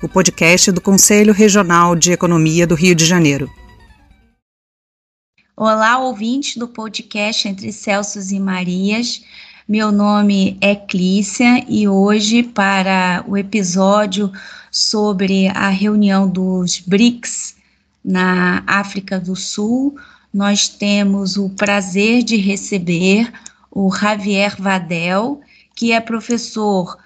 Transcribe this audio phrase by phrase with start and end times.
[0.00, 3.50] o podcast do Conselho Regional de Economia do Rio de Janeiro.
[5.56, 9.24] Olá, ouvintes do podcast Entre Celsos e Marias.
[9.66, 14.30] Meu nome é Clícia e hoje, para o episódio
[14.70, 17.56] sobre a reunião dos BRICS
[18.04, 19.98] na África do Sul,
[20.32, 23.32] nós temos o prazer de receber
[23.68, 25.40] o Javier Vadel,
[25.74, 26.96] que é professor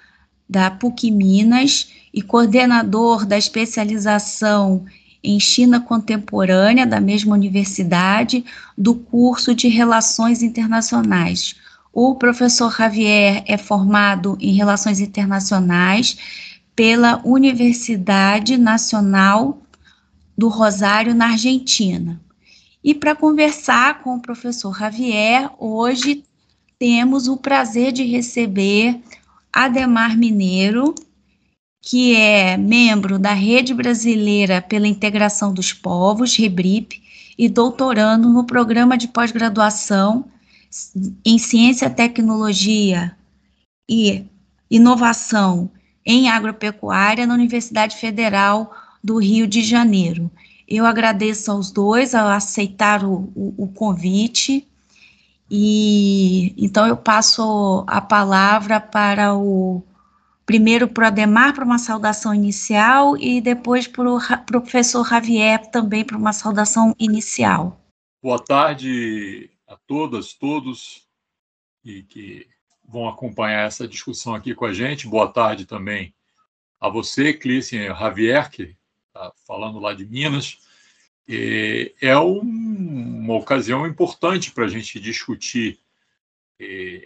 [0.47, 4.85] da PUC Minas e coordenador da especialização
[5.23, 8.43] em China Contemporânea, da mesma universidade,
[8.77, 11.55] do curso de Relações Internacionais.
[11.93, 16.17] O professor Javier é formado em Relações Internacionais
[16.75, 19.61] pela Universidade Nacional
[20.37, 22.19] do Rosário, na Argentina.
[22.83, 26.23] E para conversar com o professor Javier, hoje
[26.77, 28.99] temos o prazer de receber
[29.53, 30.93] Ademar Mineiro,
[31.85, 37.03] que é membro da Rede Brasileira pela Integração dos Povos, REBRIP,
[37.37, 40.23] e doutorando no programa de pós-graduação
[41.25, 43.13] em Ciência, Tecnologia
[43.89, 44.23] e
[44.71, 45.69] Inovação
[46.05, 50.31] em Agropecuária na Universidade Federal do Rio de Janeiro.
[50.65, 54.65] Eu agradeço aos dois a aceitar o, o, o convite
[55.51, 59.83] e então eu passo a palavra para o
[60.45, 66.03] primeiro para o Ademar para uma saudação inicial e depois para o professor Javier também
[66.03, 67.79] para uma saudação inicial.
[68.21, 71.07] Boa tarde a todas, todos
[71.83, 72.47] e que
[72.85, 75.07] vão acompanhar essa discussão aqui com a gente.
[75.07, 76.13] Boa tarde também
[76.79, 78.75] a você, Clícia Javier, que
[79.07, 80.59] está falando lá de Minas.
[82.01, 85.79] É um, uma ocasião importante para a gente discutir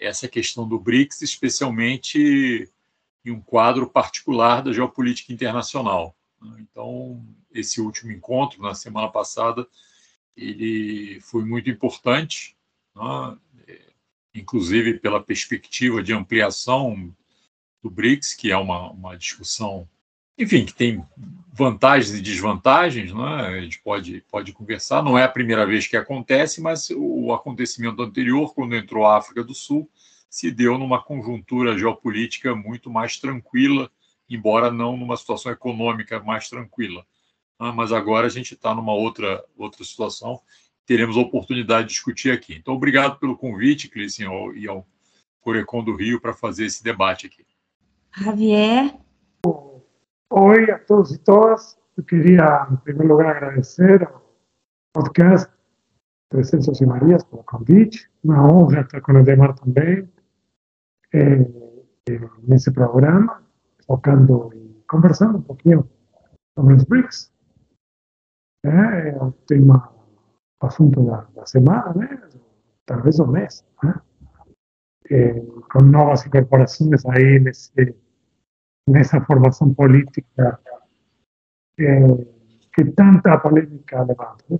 [0.01, 2.69] essa questão do BRICS, especialmente
[3.27, 6.15] em um quadro particular da geopolítica internacional.
[6.59, 7.23] Então,
[7.53, 9.67] esse último encontro, na semana passada,
[10.35, 12.55] ele foi muito importante,
[12.95, 13.37] né?
[14.33, 17.13] inclusive pela perspectiva de ampliação
[17.81, 19.87] do BRICS, que é uma, uma discussão,
[20.37, 21.03] enfim, que tem
[21.51, 23.47] vantagens e desvantagens, né?
[23.47, 25.01] a gente pode, pode conversar.
[25.01, 29.43] Não é a primeira vez que acontece, mas o acontecimento anterior, quando entrou a África
[29.43, 29.89] do Sul,
[30.29, 33.89] se deu numa conjuntura geopolítica muito mais tranquila,
[34.29, 37.05] embora não numa situação econômica mais tranquila.
[37.59, 40.39] Ah, mas agora a gente está numa outra, outra situação,
[40.85, 42.55] teremos a oportunidade de discutir aqui.
[42.55, 44.85] Então, obrigado pelo convite, Clícia, e ao
[45.41, 47.45] Corecon do Rio para fazer esse debate aqui.
[48.15, 48.95] Javier.
[50.29, 51.77] Oi a todos e todas.
[51.95, 54.21] Eu queria, em primeiro lugar, agradecer ao
[54.93, 55.49] podcast
[56.29, 58.09] Presenças e Marias pelo convite.
[58.23, 60.07] Uma honra estar com o Demar também
[61.13, 61.45] eh,
[62.47, 63.43] nesse programa,
[63.85, 65.89] focando e conversando um pouquinho
[66.57, 67.31] sobre os BRICS.
[68.65, 69.93] É, o tema,
[70.61, 72.21] o assunto da, da semana, né?
[72.85, 74.01] talvez do mês, né?
[75.09, 75.33] É,
[75.71, 77.95] com novas incorporações aí nesse,
[78.89, 80.59] nessa formação política
[81.79, 81.99] é,
[82.75, 84.59] que tanta polêmica levanta.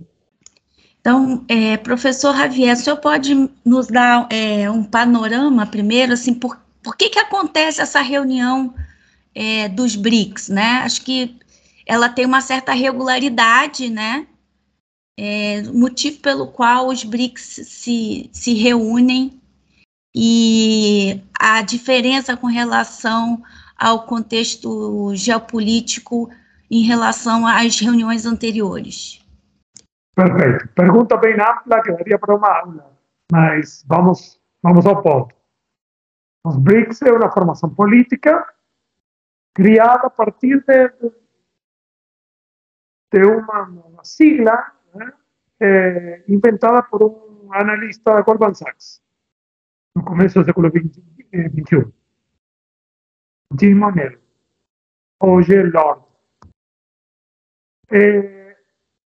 [1.08, 6.60] Então, é, professor Javier, o senhor pode nos dar é, um panorama primeiro, assim, por,
[6.82, 8.74] por que, que acontece essa reunião
[9.34, 10.82] é, dos BRICS, né?
[10.84, 11.34] Acho que
[11.86, 14.26] ela tem uma certa regularidade, né?
[15.16, 19.40] É, motivo pelo qual os BRICS se, se reúnem
[20.14, 23.42] e a diferença com relação
[23.78, 26.28] ao contexto geopolítico
[26.70, 29.17] em relação às reuniões anteriores.
[30.18, 30.68] Perfeito.
[30.74, 32.92] Pergunta bem ampla que daria para uma aula,
[33.30, 35.32] mas vamos, vamos ao ponto.
[36.44, 38.52] Os BRICS é uma formação política
[39.54, 40.88] criada a partir de,
[43.12, 45.12] de uma, uma sigla né,
[45.60, 49.00] é, inventada por um analista da Goldman Sachs
[49.94, 51.92] no começo do século XXI.
[53.60, 54.18] Jim Monell,
[55.20, 56.02] hoje Lord.
[57.90, 58.37] É,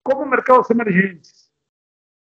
[0.04, 1.52] como mercados emergentes.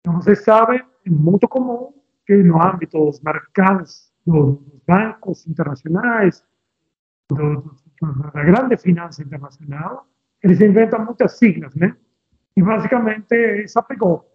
[0.04, 1.92] Como vocês sabem, é muito comum
[2.26, 6.44] que no âmbito dos mercados, dos bancos internacionais,
[7.28, 7.76] do,
[8.32, 10.06] da grande finança internacional,
[10.42, 11.96] eles inventam muitas siglas, né?
[12.56, 14.30] E basicamente essa pegou.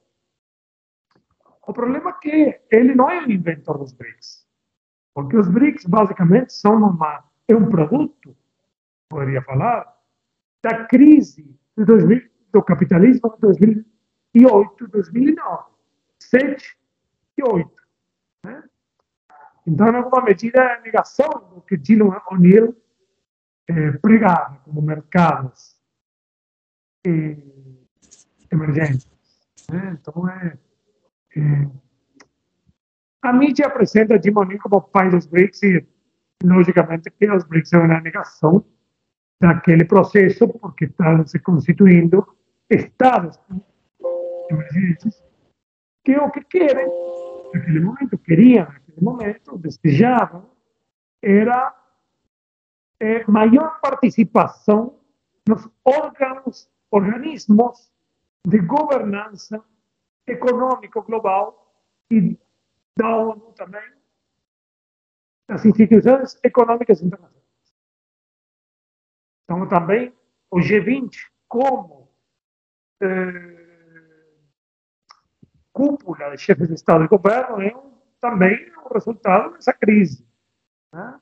[1.66, 4.46] O problema é que ele não é o inventor dos BRICS,
[5.14, 8.36] porque os BRICS basicamente são uma, é um produto,
[9.08, 9.96] poderia falar,
[10.64, 11.44] da crise
[11.78, 15.64] de 2000, do capitalismo de 2008, 2009,
[16.20, 16.78] 7
[17.38, 17.72] e 8.
[18.46, 18.64] Né?
[19.68, 22.76] Então, em alguma medida, é a negação do que Gino O'Neill
[23.68, 25.80] eh, pregava como mercados
[27.06, 27.38] eh,
[28.52, 29.10] emergentes.
[29.72, 29.98] Né?
[30.00, 30.58] Então, é,
[31.38, 31.68] é,
[33.22, 35.88] a mídia apresenta Jim O'Neill como pai dos BRICS e,
[36.44, 38.66] logicamente, que os BRICS são uma negação
[39.40, 42.28] daquele processo, porque estão se constituindo
[42.72, 43.40] estados
[44.50, 45.24] emergentes
[46.04, 46.88] que o que querem,
[47.54, 50.50] naquele momento, queriam, naquele momento, desejavam,
[51.22, 51.76] era
[53.00, 55.00] é, maior participação
[55.48, 57.92] nos órgãos, organismos
[58.46, 59.64] de governança
[60.28, 61.74] econômico global
[62.12, 62.38] e
[62.98, 63.94] da ONU também,
[65.48, 67.42] das instituições econômicas internacionais.
[69.44, 70.14] Então, também
[70.50, 71.12] o G20,
[71.48, 72.01] como
[75.72, 80.28] cúpula de chefes de Estado e governo, é um, também um resultado dessa crise.
[80.94, 81.20] Né?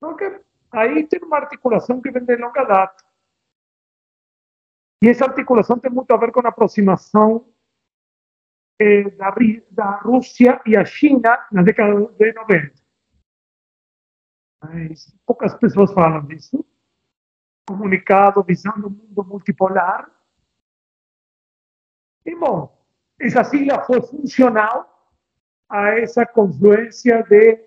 [0.00, 0.40] Porque
[0.72, 3.04] aí tem uma articulação que vem de longa data.
[5.02, 7.52] E essa articulação tem muito a ver com a aproximação
[8.80, 9.34] eh, da,
[9.70, 12.82] da Rússia e a China na década de 90.
[14.60, 16.64] Mas poucas pessoas falam disso.
[17.68, 20.10] Comunicado visando o mundo multipolar.
[22.28, 22.78] E, bom,
[23.18, 25.10] essa sigla foi funcional
[25.66, 27.66] a essa confluência de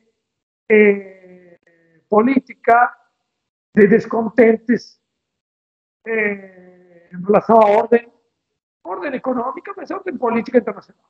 [0.69, 1.59] eh,
[2.07, 2.95] política,
[3.75, 5.01] de descontentes
[6.05, 8.07] eh, em relação à ordem
[8.83, 11.09] orden económica, mas orden política internacional.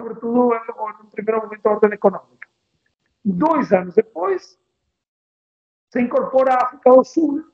[0.00, 0.54] Sobretudo,
[1.02, 2.48] no primeiro momento, orden económica.
[3.24, 4.56] Dois anos depois,
[5.90, 7.52] se incorpora a África do Sul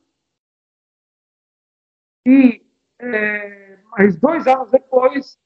[2.27, 2.67] e,
[2.99, 3.68] eh,
[3.99, 5.37] mais dois anos depois,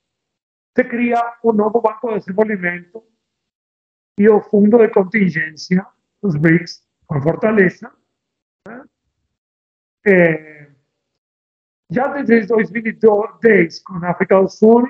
[0.77, 3.03] se cria o novo Banco de Desenvolvimento
[4.19, 5.87] e o Fundo de Contingência,
[6.21, 7.91] os BRICS, com fortaleza.
[8.69, 8.85] Né?
[10.07, 10.71] Eh,
[11.91, 14.87] já desde 2010, com a África do Sul,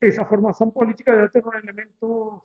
[0.00, 2.42] essa formação política já tem um elemento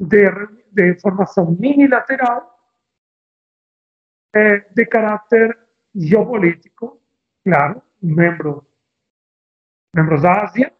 [0.00, 0.24] de,
[0.70, 2.56] de formação unilateral
[4.72, 5.58] de caráter
[5.94, 7.02] geopolítico,
[7.44, 8.67] claro, membro,
[9.98, 10.72] membros da Ásia,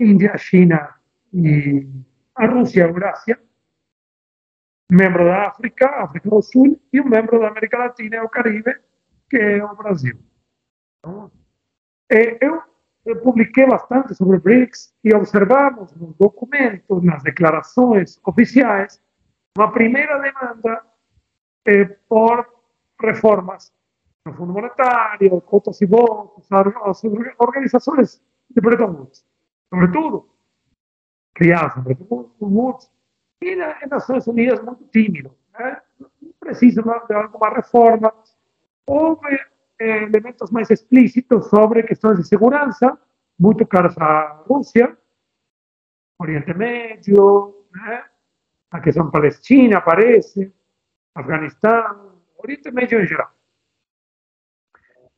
[0.00, 0.94] Índia, China
[1.32, 1.86] e
[2.34, 3.38] a Rússia, a Eurásia,
[4.90, 8.74] membro da África, África do Sul, e um membro da América Latina e o Caribe,
[9.28, 10.18] que é o Brasil.
[12.10, 12.62] Eh, eu,
[13.22, 19.00] publiquei bastante sobre BRICS e observamos nos documentos, nas declarações oficiais,
[19.56, 20.82] uma primeira demanda
[21.66, 22.46] eh, por
[23.00, 23.72] reformas
[24.24, 26.48] no Fundo Monetário, cotas e votos,
[27.38, 28.20] organizações
[28.60, 29.24] Bretton Woods,
[29.68, 30.28] sobretudo,
[31.34, 32.90] criadas em Bretton Woods,
[33.40, 35.80] e nas Nações Unidas muito tímido, né?
[36.40, 38.12] precisa de alguma reforma.
[38.86, 39.34] Houve
[39.78, 42.98] eh, elementos mais explícitos sobre questões de segurança,
[43.38, 44.96] muito caros à Rússia,
[46.18, 47.66] Oriente Médio,
[48.70, 50.52] a questão palestina aparece,
[51.14, 53.30] Afeganistão, Oriente Médio em geral.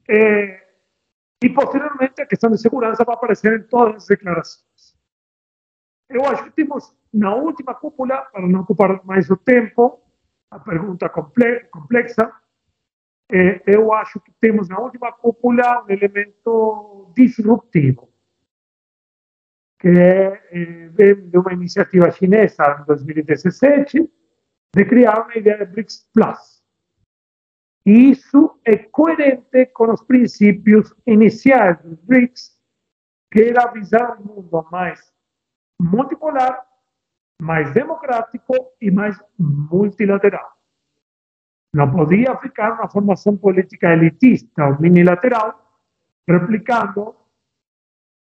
[0.08, 0.67] Eh,
[1.42, 4.96] e, posteriormente, a questão de segurança vai aparecer em todas as declarações.
[6.08, 10.02] Eu acho que temos, na última cúpula, para não ocupar mais o tempo,
[10.50, 12.32] a pergunta complexa,
[13.30, 18.10] é, eu acho que temos na última cúpula um elemento disruptivo,
[19.78, 24.10] que é, é, vem de uma iniciativa chinesa em 2017
[24.74, 26.57] de criar uma ideia de BRICS Plus.
[27.88, 32.60] E isso é coerente com os princípios iniciais dos BRICS,
[33.32, 35.10] que era visar um mundo mais
[35.80, 36.66] multipolar,
[37.40, 40.52] mais democrático e mais multilateral.
[41.72, 45.58] Não podia ficar uma formação política elitista ou minilateral,
[46.28, 47.16] replicando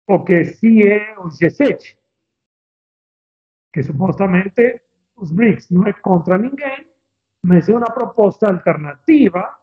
[0.09, 1.99] o que sim é o G7,
[3.75, 4.83] que supostamente
[5.14, 6.89] os BRICS não é contra ninguém,
[7.42, 9.59] mas é uma proposta alternativa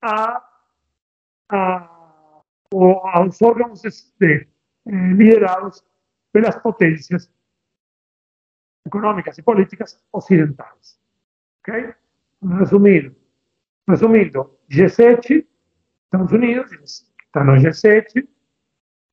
[0.00, 0.42] a,
[1.50, 2.42] a,
[2.72, 3.82] aos órgãos
[4.18, 4.48] de,
[4.86, 5.84] eh, liderados
[6.32, 7.30] pelas potências
[8.86, 10.98] econômicas e políticas ocidentais.
[11.60, 11.94] Okay?
[12.42, 13.16] Resumindo,
[13.88, 15.46] resumindo, G7
[16.14, 18.26] Estados Unidos, está no G7,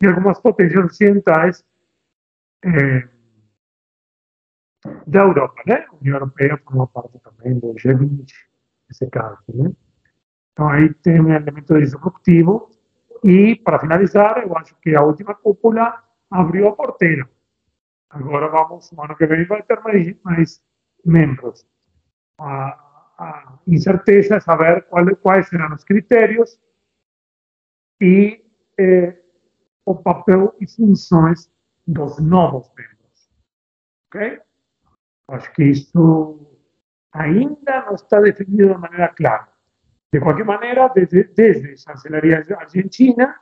[0.04, 1.66] e algumas potências ocidentais
[2.64, 3.10] é,
[5.06, 5.86] da Europa, né?
[5.90, 8.26] A União Europeia forma parte também do G20,
[8.90, 9.72] nesse caso, né?
[10.52, 12.70] Então aí tem um elemento disruptivo
[13.24, 17.30] e, para finalizar, eu acho que a última cúpula abriu a porteira.
[18.10, 20.64] Agora vamos, no ano que vem vai ter mais, mais
[21.06, 21.66] membros.
[22.40, 22.46] A,
[23.18, 26.60] a incerteza é saber qual, quais serão os critérios
[28.02, 28.44] e
[28.78, 29.18] eh,
[29.86, 31.50] o papel e funções
[31.88, 33.30] dos novos membros.
[34.08, 34.42] Ok?
[35.30, 36.58] Acho que isso
[37.14, 39.50] ainda não está definido de maneira clara.
[40.12, 43.40] De qualquer maneira, desde, desde a chancelaria argentina,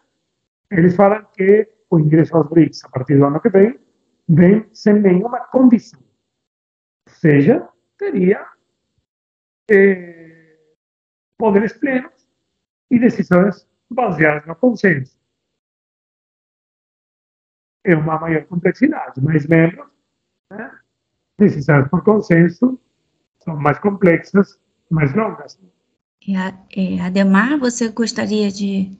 [0.69, 3.79] eles falam que o ingresso aos BRICS a partir do ano que vem
[4.27, 5.99] vem sem nenhuma condição.
[5.99, 7.67] Ou seja,
[7.97, 8.45] teria
[9.71, 10.67] eh,
[11.37, 12.29] poderes plenos
[12.91, 15.17] e decisões baseadas no consenso.
[17.83, 19.89] É uma maior complexidade, mais membros,
[20.51, 20.79] né?
[21.39, 22.79] Decisões por consenso
[23.39, 25.57] são mais complexas, mais longas.
[26.75, 28.91] É, Ademar, você gostaria de.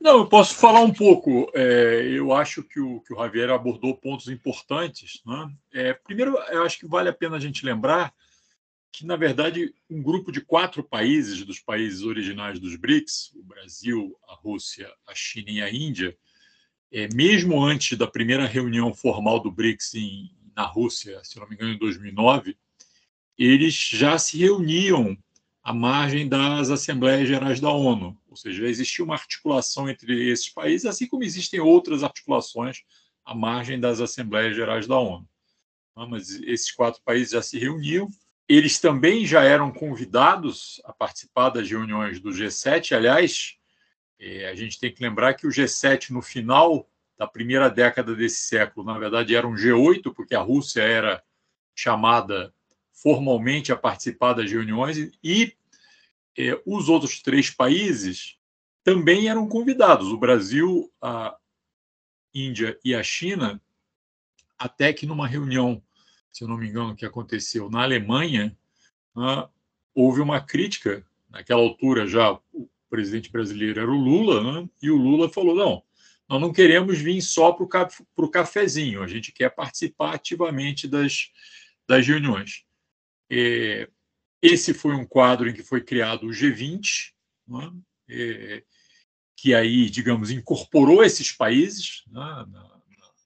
[0.00, 1.50] Não, eu posso falar um pouco.
[1.54, 5.20] É, eu acho que o, que o Javier abordou pontos importantes.
[5.26, 5.52] Né?
[5.74, 8.12] É, primeiro, eu acho que vale a pena a gente lembrar
[8.92, 14.16] que, na verdade, um grupo de quatro países, dos países originais dos BRICS, o Brasil,
[14.28, 16.16] a Rússia, a China e a Índia,
[16.92, 20.30] é, mesmo antes da primeira reunião formal do BRICS em,
[20.60, 22.56] na Rússia, se não me engano, em 2009,
[23.38, 25.16] eles já se reuniam
[25.62, 28.18] à margem das Assembleias Gerais da ONU.
[28.28, 32.82] Ou seja, existia uma articulação entre esses países, assim como existem outras articulações
[33.24, 35.26] à margem das Assembleias Gerais da ONU.
[35.96, 38.08] Ah, mas esses quatro países já se reuniam.
[38.46, 42.94] Eles também já eram convidados a participar das reuniões do G7.
[42.94, 43.54] Aliás,
[44.18, 46.86] é, a gente tem que lembrar que o G7, no final
[47.20, 51.22] da primeira década desse século, na verdade, era um G8, porque a Rússia era
[51.74, 52.50] chamada
[52.94, 55.54] formalmente a participar das reuniões e
[56.38, 58.38] eh, os outros três países
[58.82, 60.08] também eram convidados.
[60.08, 61.36] O Brasil, a
[62.32, 63.60] Índia e a China,
[64.58, 65.82] até que numa reunião,
[66.32, 68.56] se eu não me engano, que aconteceu na Alemanha,
[69.14, 69.46] ah,
[69.94, 71.06] houve uma crítica.
[71.28, 74.70] Naquela altura já o presidente brasileiro era o Lula, né?
[74.82, 75.84] e o Lula falou: não,
[76.30, 77.64] nós não queremos vir só para
[78.16, 81.32] o cafezinho, a gente quer participar ativamente das,
[81.88, 82.64] das reuniões.
[83.28, 83.90] É,
[84.40, 87.10] esse foi um quadro em que foi criado o G20,
[87.48, 87.72] né,
[88.08, 88.62] é,
[89.34, 92.80] que aí, digamos, incorporou esses países né, na, na,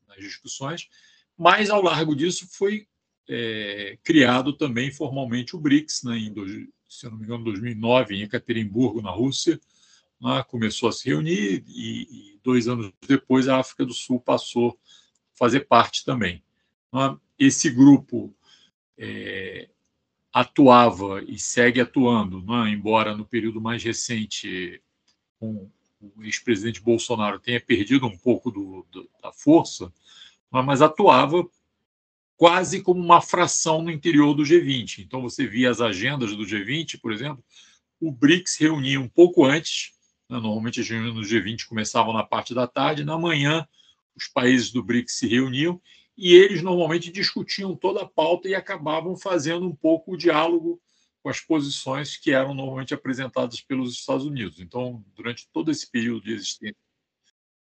[0.08, 0.88] nas discussões,
[1.36, 2.86] mas ao largo disso foi
[3.28, 6.32] é, criado também formalmente o BRICS, né, em,
[6.88, 9.60] se não me engano, 2009, em Ekaterimburgo, na Rússia,
[10.18, 14.70] né, começou a se reunir e, e, dois anos depois a África do Sul passou
[14.70, 16.42] a fazer parte também.
[16.92, 17.16] Né.
[17.38, 18.32] Esse grupo
[18.96, 19.68] é,
[20.32, 24.80] atuava e segue atuando, né, embora no período mais recente
[25.40, 25.70] com
[26.00, 29.86] o ex-presidente Bolsonaro tenha perdido um pouco do, do, da força,
[30.52, 31.48] né, mas atuava
[32.36, 34.98] quase como uma fração no interior do G20.
[34.98, 37.42] Então você via as agendas do G20, por exemplo,
[38.00, 39.93] o BRICS reunia um pouco antes
[40.28, 40.38] né?
[40.38, 43.66] Normalmente as reuniões do G20 começavam na parte da tarde, na manhã
[44.16, 45.80] os países do BRICS se reuniam
[46.16, 50.80] e eles normalmente discutiam toda a pauta e acabavam fazendo um pouco o diálogo
[51.22, 54.60] com as posições que eram normalmente apresentadas pelos Estados Unidos.
[54.60, 56.76] Então, durante todo esse período de existência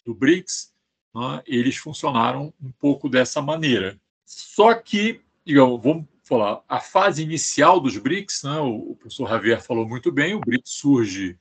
[0.05, 0.73] do BRICS,
[1.15, 4.01] né, eles funcionaram um pouco dessa maneira.
[4.25, 9.87] Só que, digamos, vamos falar, a fase inicial dos BRICS, né, o, professor Javier falou
[9.87, 11.39] muito bem, o BRICS surge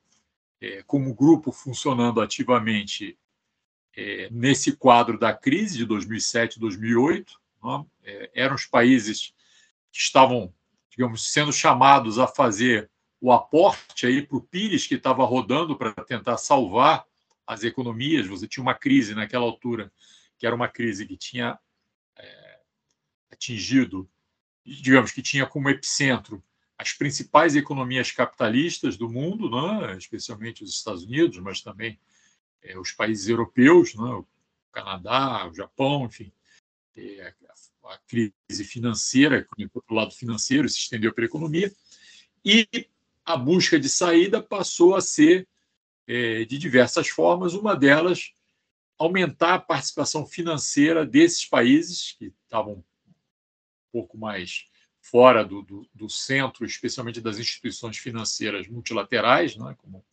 [0.61, 3.17] é, como grupo funcionando ativamente
[3.95, 7.41] é, nesse quadro da crise de 2007 2008.
[7.63, 7.85] Né?
[8.03, 9.33] É, eram os países
[9.91, 10.53] que estavam,
[10.89, 12.89] digamos, sendo chamados a fazer
[13.19, 17.05] o aporte aí para o Pires, que estava rodando para tentar salvar
[17.45, 18.27] as economias.
[18.27, 19.91] Você tinha uma crise naquela altura,
[20.37, 21.59] que era uma crise que tinha
[22.17, 22.59] é,
[23.31, 24.09] atingido,
[24.65, 26.43] digamos, que tinha como epicentro
[26.81, 31.99] as principais economias capitalistas do mundo, né, especialmente os Estados Unidos, mas também
[32.63, 34.25] é, os países europeus, né, o
[34.71, 36.31] Canadá, o Japão, enfim.
[36.97, 39.47] É, a, a, crise financeira,
[39.87, 41.71] o lado financeiro, se estendeu para a economia,
[42.43, 42.67] e
[43.23, 45.47] a busca de saída passou a ser
[46.07, 48.33] é, de diversas formas, uma delas
[48.97, 52.83] aumentar a participação financeira desses países que estavam um
[53.91, 54.70] pouco mais
[55.11, 60.05] fora do, do, do, centro, especialmente das instituições financeiras multilaterais, né, como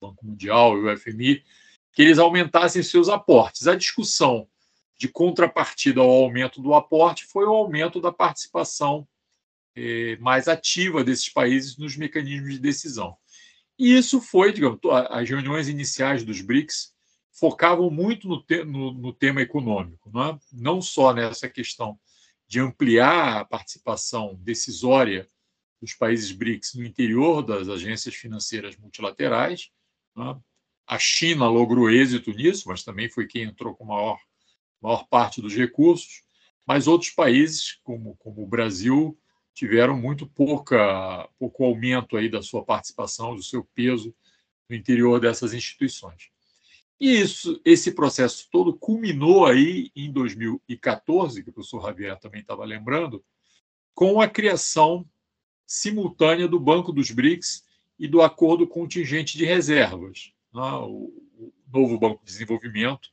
[0.00, 1.42] Banco Mundial e o FMI,
[1.92, 3.66] que eles aumentassem seus aportes.
[3.66, 4.48] A discussão
[4.96, 9.06] de contrapartida ao aumento do aporte foi o aumento da participação
[9.74, 13.16] eh, mais ativa desses países nos mecanismos de decisão.
[13.78, 14.78] E isso foi, digamos,
[15.10, 16.94] as reuniões iniciais dos BRICS
[17.32, 20.38] focavam muito no, te no, no tema econômico, não, é?
[20.52, 21.98] não só nessa questão
[22.46, 25.26] de ampliar a participação decisória
[25.80, 29.70] dos países BRICS no interior das agências financeiras multilaterais.
[30.18, 30.36] É?
[30.86, 34.18] A China logrou êxito nisso, mas também foi quem entrou com maior,
[34.80, 36.22] maior parte dos recursos.
[36.66, 39.18] Mas outros países, como, como o Brasil,
[39.54, 44.14] tiveram muito pouca, pouco aumento aí da sua participação, do seu peso
[44.68, 46.30] no interior dessas instituições.
[46.98, 52.64] E isso, esse processo todo culminou aí em 2014, que o professor Javier também estava
[52.64, 53.22] lembrando,
[53.94, 55.06] com a criação
[55.66, 57.64] simultânea do Banco dos BRICS
[57.98, 60.32] e do Acordo Contingente de Reservas.
[60.52, 60.62] Né?
[60.62, 61.12] O,
[61.72, 63.08] novo Banco de Desenvolvimento,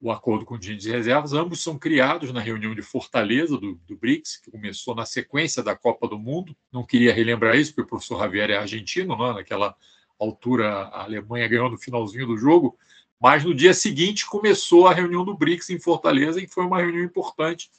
[0.00, 4.38] o Acordo Contingente de Reservas, ambos são criados na reunião de Fortaleza do, do BRICS,
[4.38, 6.56] que começou na sequência da Copa do Mundo.
[6.72, 9.34] Não queria relembrar isso, porque o professor Javier é argentino, né?
[9.34, 9.76] naquela
[10.18, 12.78] altura a Alemanha ganhou no finalzinho do jogo,
[13.20, 17.04] mas no dia seguinte começou a reunião do BRICS em Fortaleza, e foi uma reunião
[17.04, 17.70] importante,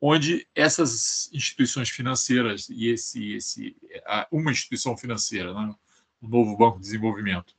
[0.00, 3.76] onde essas instituições financeiras e esse, esse
[4.32, 5.74] uma instituição financeira, né,
[6.20, 7.54] o novo Banco de Desenvolvimento,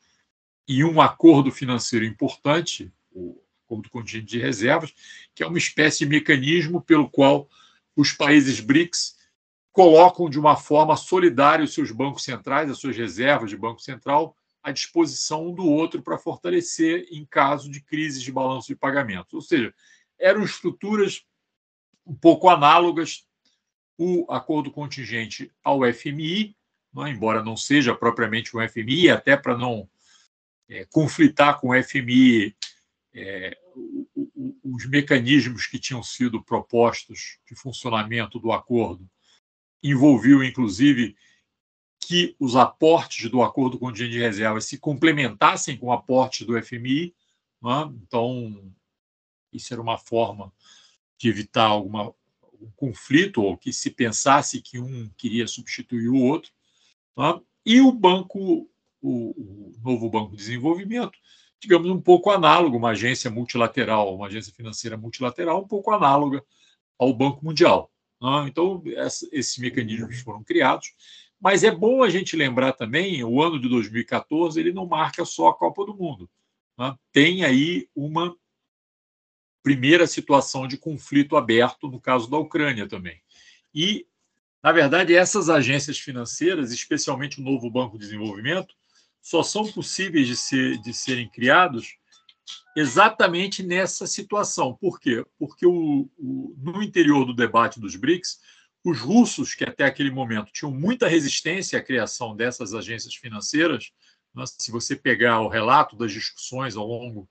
[0.67, 4.93] e um acordo financeiro importante, o Acordo Contingente de Reservas,
[5.33, 7.47] que é uma espécie de mecanismo pelo qual
[7.95, 9.15] os países BRICS
[9.71, 14.35] colocam de uma forma solidária os seus bancos centrais, as suas reservas de Banco Central,
[14.63, 19.33] à disposição um do outro para fortalecer em caso de crises de balanço de pagamentos.
[19.33, 19.73] Ou seja,
[20.19, 21.23] eram estruturas
[22.05, 23.25] um pouco análogas
[23.97, 26.55] o acordo contingente ao FMI,
[26.93, 29.87] né, embora não seja propriamente um FMI, até para não
[30.67, 32.55] é, conflitar com o FMI
[33.13, 33.57] é,
[34.63, 39.07] os mecanismos que tinham sido propostos de funcionamento do acordo
[39.83, 41.15] envolviam, inclusive,
[42.01, 47.13] que os aportes do acordo com o de reserva se complementassem com aportes do FMI.
[47.61, 47.93] Né?
[48.03, 48.73] Então,
[49.53, 50.51] isso era uma forma
[51.17, 52.13] de evitar alguma,
[52.59, 56.51] um conflito, ou que se pensasse que um queria substituir o outro.
[57.15, 57.39] Né?
[57.65, 61.17] E o banco, o, o novo Banco de Desenvolvimento,
[61.59, 66.43] digamos, um pouco análogo, uma agência multilateral, uma agência financeira multilateral, um pouco análoga
[66.97, 67.91] ao Banco Mundial.
[68.19, 68.47] Né?
[68.47, 68.81] Então,
[69.31, 70.93] esses mecanismos foram criados
[71.41, 75.49] mas é bom a gente lembrar também, o ano de 2014 ele não marca só
[75.49, 76.29] a Copa do Mundo.
[76.77, 76.95] Né?
[77.11, 78.35] Tem aí uma
[79.63, 83.19] primeira situação de conflito aberto no caso da Ucrânia também.
[83.73, 84.05] E,
[84.61, 88.75] na verdade, essas agências financeiras, especialmente o novo Banco de Desenvolvimento,
[89.19, 91.95] só são possíveis de, ser, de serem criados
[92.75, 94.75] exatamente nessa situação.
[94.75, 95.25] Por quê?
[95.39, 98.39] Porque o, o, no interior do debate dos BRICS,
[98.83, 103.91] os russos, que até aquele momento tinham muita resistência à criação dessas agências financeiras,
[104.33, 107.27] né, se você pegar o relato das discussões ao longo de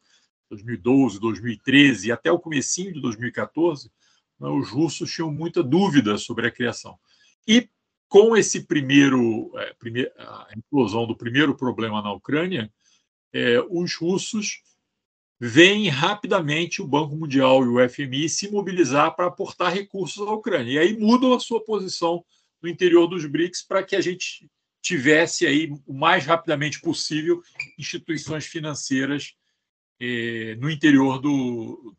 [0.51, 3.91] 2012, 2013 e até o comecinho de 2014,
[4.39, 6.99] né, os russos tinham muita dúvida sobre a criação.
[7.47, 7.69] E
[8.09, 12.73] com esse primeiro, primeir, a implosão do primeiro problema na Ucrânia,
[13.33, 14.63] é, os russos
[15.41, 20.73] veem rapidamente o Banco Mundial e o FMI se mobilizar para aportar recursos à Ucrânia.
[20.73, 22.23] E aí mudam a sua posição
[22.61, 24.51] no interior dos BRICS para que a gente
[24.83, 27.43] tivesse aí o mais rapidamente possível
[27.79, 29.35] instituições financeiras
[29.99, 31.97] eh, no interior do,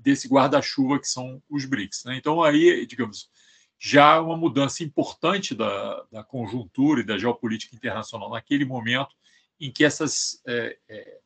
[0.00, 2.04] desse guarda-chuva que são os BRICS.
[2.06, 2.16] Né?
[2.16, 3.30] Então aí, digamos,
[3.78, 9.14] já uma mudança importante da, da conjuntura e da geopolítica internacional naquele momento
[9.60, 11.18] em que essas eh, eh,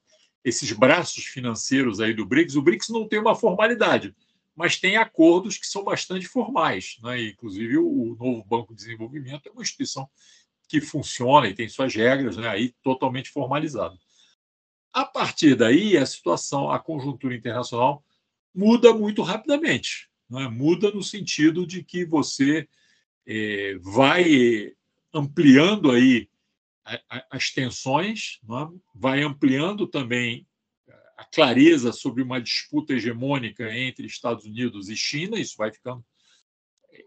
[0.45, 4.15] esses braços financeiros aí do BRICS, o BRICS não tem uma formalidade,
[4.55, 6.99] mas tem acordos que são bastante formais.
[7.03, 7.29] Né?
[7.29, 10.09] Inclusive, o novo Banco de Desenvolvimento é uma instituição
[10.69, 12.49] que funciona e tem suas regras né?
[12.49, 13.97] aí totalmente formalizada.
[14.93, 18.05] A partir daí, a situação, a conjuntura internacional
[18.55, 20.09] muda muito rapidamente.
[20.31, 20.47] Né?
[20.49, 22.69] Muda no sentido de que você
[23.27, 24.73] é, vai
[25.13, 26.29] ampliando aí
[27.31, 28.79] as tensões, é?
[28.95, 30.47] vai ampliando também
[31.17, 36.05] a clareza sobre uma disputa hegemônica entre Estados Unidos e China, isso vai ficando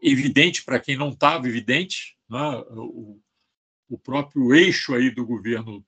[0.02, 2.18] evidente para quem não estava evidente.
[2.32, 2.58] É?
[2.72, 3.22] O,
[3.90, 5.86] o próprio eixo aí do governo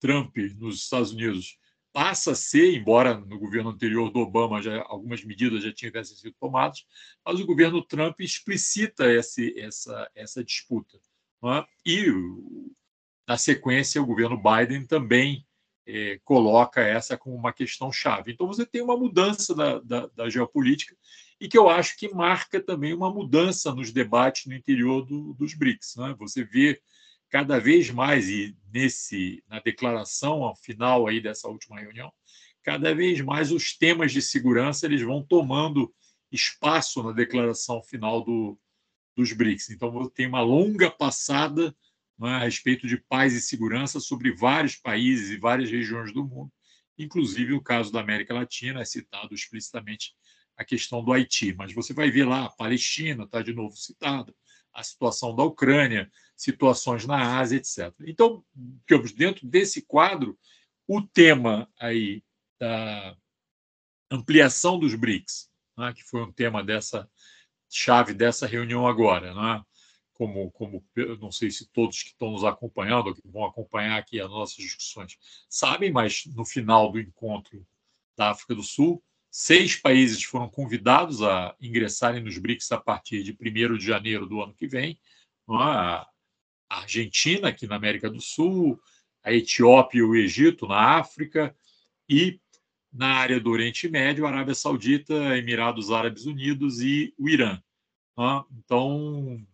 [0.00, 1.58] Trump nos Estados Unidos
[1.92, 6.34] passa a ser, embora no governo anterior do Obama já, algumas medidas já tivessem sido
[6.40, 6.84] tomadas,
[7.24, 10.98] mas o governo Trump explicita esse, essa, essa disputa.
[11.44, 11.64] É?
[11.86, 12.10] E
[13.26, 15.46] na sequência, o governo Biden também
[15.86, 18.32] é, coloca essa como uma questão chave.
[18.32, 20.96] Então, você tem uma mudança da, da, da, geopolítica
[21.40, 25.54] e que eu acho que marca também uma mudança nos debates no interior do, dos
[25.54, 25.96] BRICS.
[25.96, 26.14] Né?
[26.18, 26.80] Você vê
[27.28, 32.12] cada vez mais, e nesse na declaração final aí dessa última reunião,
[32.62, 35.92] cada vez mais os temas de segurança eles vão tomando
[36.30, 38.58] espaço na declaração final do,
[39.16, 39.70] dos BRICS.
[39.70, 41.74] Então, tem uma longa passada
[42.20, 46.52] a respeito de paz e segurança sobre vários países e várias regiões do mundo,
[46.96, 50.14] inclusive o caso da América Latina, é citado explicitamente
[50.56, 51.52] a questão do Haiti.
[51.54, 54.34] Mas você vai ver lá, a Palestina está de novo citada,
[54.72, 57.92] a situação da Ucrânia, situações na Ásia, etc.
[58.06, 58.44] Então,
[59.16, 60.38] dentro desse quadro,
[60.86, 62.22] o tema aí
[62.58, 63.16] da
[64.10, 67.08] ampliação dos BRICS, né, que foi um tema dessa
[67.68, 69.62] chave dessa reunião agora, né,
[70.14, 70.84] como, como
[71.20, 75.18] não sei se todos que estão nos acompanhando, que vão acompanhar aqui as nossas discussões,
[75.48, 77.66] sabem, mas no final do encontro
[78.16, 83.32] da África do Sul, seis países foram convidados a ingressarem nos BRICS a partir de
[83.32, 84.98] 1 de janeiro do ano que vem.
[85.50, 85.54] É?
[85.54, 86.06] A
[86.70, 88.80] Argentina, aqui na América do Sul,
[89.22, 91.54] a Etiópia e o Egito, na África,
[92.08, 92.40] e
[92.92, 97.60] na área do Oriente Médio, Arábia Saudita, Emirados Árabes Unidos e o Irã.
[98.18, 98.44] É?
[98.58, 99.44] Então,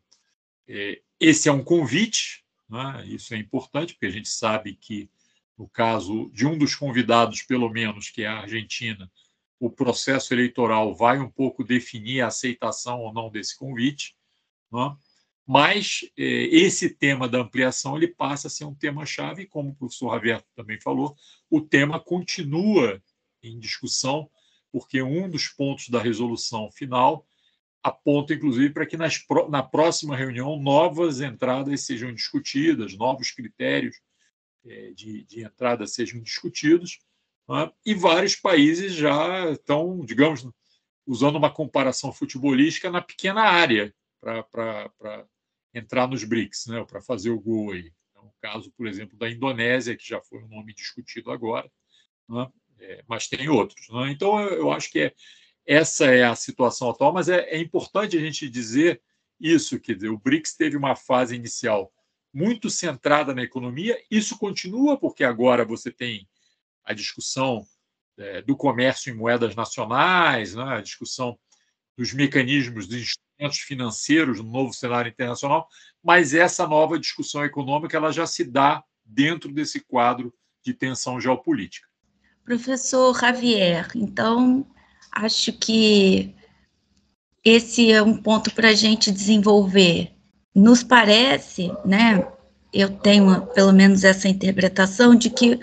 [1.19, 3.05] esse é um convite, né?
[3.07, 5.11] isso é importante, porque a gente sabe que,
[5.59, 9.11] no caso de um dos convidados, pelo menos, que é a Argentina,
[9.59, 14.17] o processo eleitoral vai um pouco definir a aceitação ou não desse convite,
[14.73, 14.97] né?
[15.47, 20.15] mas é, esse tema da ampliação ele passa a ser um tema-chave, como o professor
[20.15, 21.17] Javier também falou,
[21.51, 23.03] o tema continua
[23.43, 24.31] em discussão,
[24.73, 27.27] porque um dos pontos da resolução final
[27.83, 33.97] aponta, inclusive, para que nas, na próxima reunião novas entradas sejam discutidas, novos critérios
[34.65, 36.99] é, de, de entrada sejam discutidos,
[37.49, 37.71] né?
[37.85, 40.47] e vários países já estão, digamos,
[41.07, 45.27] usando uma comparação futebolística na pequena área para
[45.73, 46.85] entrar nos BRICS, né?
[46.85, 47.93] para fazer o gol aí.
[48.15, 51.71] É um caso, por exemplo, da Indonésia, que já foi um nome discutido agora,
[52.29, 52.51] né?
[52.81, 53.89] é, mas tem outros.
[53.89, 54.11] Né?
[54.11, 55.15] Então, eu, eu acho que é,
[55.71, 59.01] essa é a situação atual, mas é, é importante a gente dizer
[59.39, 61.93] isso, quer dizer, o BRICS teve uma fase inicial
[62.35, 66.29] muito centrada na economia, isso continua, porque agora você tem
[66.83, 67.65] a discussão
[68.19, 71.39] é, do comércio em moedas nacionais, né, a discussão
[71.97, 75.69] dos mecanismos dos instrumentos financeiros no novo cenário internacional,
[76.03, 81.87] mas essa nova discussão econômica ela já se dá dentro desse quadro de tensão geopolítica.
[82.45, 84.67] Professor Javier, então
[85.13, 86.35] Acho que
[87.45, 90.13] esse é um ponto para a gente desenvolver.
[90.55, 92.27] Nos parece, né?
[92.73, 95.59] Eu tenho pelo menos essa interpretação de que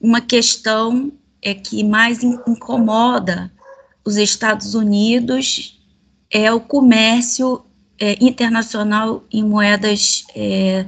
[0.00, 3.52] uma questão é que mais incomoda
[4.04, 5.80] os Estados Unidos
[6.30, 7.64] é o comércio
[7.98, 10.86] é, internacional em moedas é,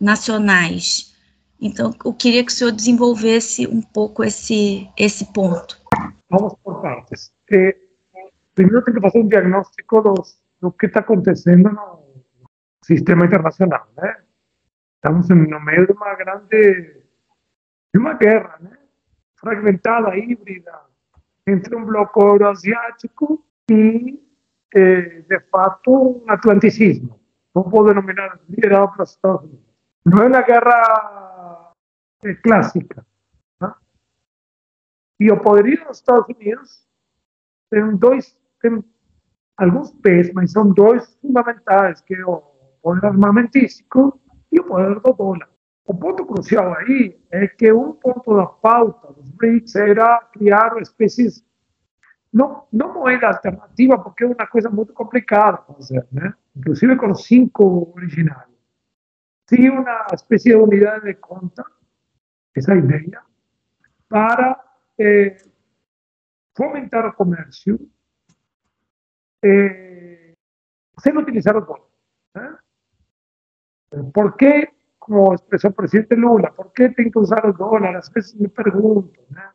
[0.00, 1.12] nacionais.
[1.60, 5.78] Então, eu queria que o senhor desenvolvesse um pouco esse, esse ponto.
[6.28, 7.30] Vamos por partes.
[7.54, 7.76] Eh,
[8.54, 10.22] primero tengo que hacer un diagnóstico de
[10.60, 12.06] lo que está acontecendo no
[12.80, 13.82] sistema internacional.
[13.94, 14.16] Né?
[14.94, 17.04] Estamos no meio de uma grande
[17.92, 18.58] de guerra
[19.34, 20.80] fragmentada, híbrida,
[21.46, 24.18] entre um bloco euroasiático e,
[24.74, 27.20] eh, de fato, um atlanticismo.
[27.54, 29.66] Não vou denominar liderado pelos Estados Unidos.
[30.06, 31.72] Não é uma guerra
[32.24, 33.04] eh, clássica.
[33.60, 33.74] Né?
[35.20, 35.30] E
[35.84, 36.90] dos Estados Unidos
[37.72, 38.84] tem dois, tem
[39.56, 42.42] alguns pés, mas são dois fundamentais, que o
[42.82, 44.20] poder armamentístico
[44.52, 45.48] e o poder do dólar.
[45.86, 51.42] O ponto crucial aí é que um ponto da pauta dos BRICS era criar espécies,
[52.30, 56.34] não, não moeda alternativa, porque é uma coisa muito complicada fazer, né?
[56.54, 58.52] inclusive com os cinco originários.
[59.48, 61.64] Sim, uma espécie de unidade de conta,
[62.54, 63.22] essa ideia,
[64.08, 64.62] para
[64.98, 65.36] eh,
[66.56, 67.78] fomentar o comércio
[69.44, 70.34] eh,
[70.98, 71.88] sem utilizar o dólar.
[72.34, 72.58] Né?
[74.14, 77.96] Por que, como expressou o presidente Lula, por que tem que usar o dólar?
[77.96, 79.20] Às vezes me pergunto.
[79.30, 79.50] Né?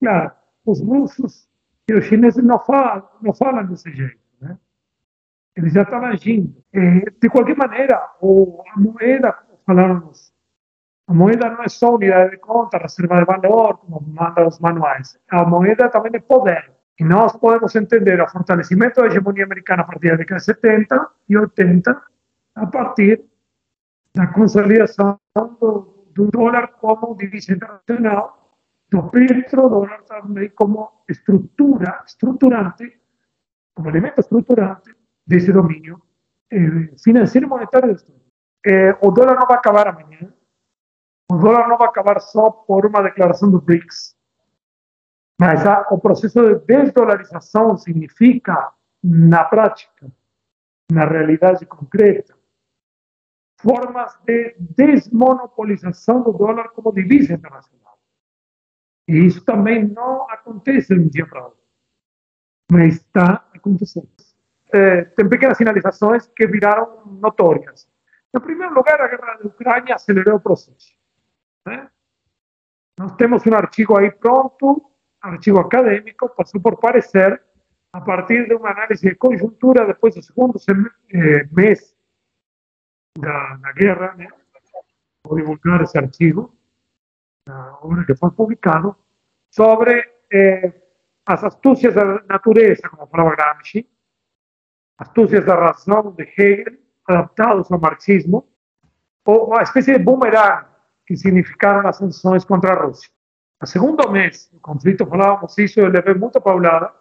[0.00, 0.32] Claro,
[0.64, 1.48] os russos
[1.88, 4.22] e os chineses não falam, desse jeito.
[5.54, 6.64] Eles já estão agindo.
[7.20, 10.32] De qualquer maneira, a moeda, falaram os
[11.12, 15.18] a moeda não é só unidade de conta, reserva de valor, como mandam os manuais.
[15.30, 16.72] A moeda também é poder.
[16.98, 21.10] E nós podemos entender o fortalecimento da hegemonia americana a partir da década de 70
[21.28, 22.02] e 80,
[22.54, 23.22] a partir
[24.14, 25.20] da consolidação
[25.60, 28.56] do, do dólar como divisa internacional,
[28.90, 33.00] do petrodólar também como estrutura, estruturante,
[33.74, 34.94] como elemento estruturante
[35.26, 36.00] desse domínio
[36.50, 38.02] eh, financeiro e monetário do
[38.64, 40.32] eh, o dólar não vai acabar amanhã,
[41.32, 44.14] o dólar não vai acabar só por uma declaração do BRICS,
[45.40, 48.70] mas a, o processo de desdolarização significa,
[49.02, 50.12] na prática,
[50.92, 52.36] na realidade concreta,
[53.58, 57.98] formas de desmonopolização do dólar como divisa internacional.
[59.08, 61.62] E isso também não acontece um dia para outro,
[62.70, 64.10] mas está acontecendo.
[64.70, 67.88] É, tem pequenas sinalizações que viraram notórias.
[68.36, 71.01] Em primeiro lugar, a guerra da Ucrânia acelerou o processo.
[71.66, 71.90] Né?
[72.98, 77.42] Nós temos um artigo aí pronto, artigo acadêmico, passou por parecer,
[77.92, 80.58] a partir de uma análise de conjuntura, depois do segundo
[81.10, 81.94] eh, mês
[83.18, 84.28] da, da guerra, né?
[85.26, 86.56] vou divulgar esse artigo,
[87.46, 88.96] na obra que foi publicado,
[89.50, 90.72] sobre eh,
[91.26, 93.88] as astúcias da natureza, como falava Gramsci,
[94.98, 98.48] astúcias da razão de Hegel, adaptados ao marxismo,
[99.24, 100.71] ou uma espécie de boomerang
[101.06, 103.10] que significaram as sanções contra a Rússia.
[103.60, 106.92] No segundo mês do conflito, falávamos isso, eu levei muita paulada,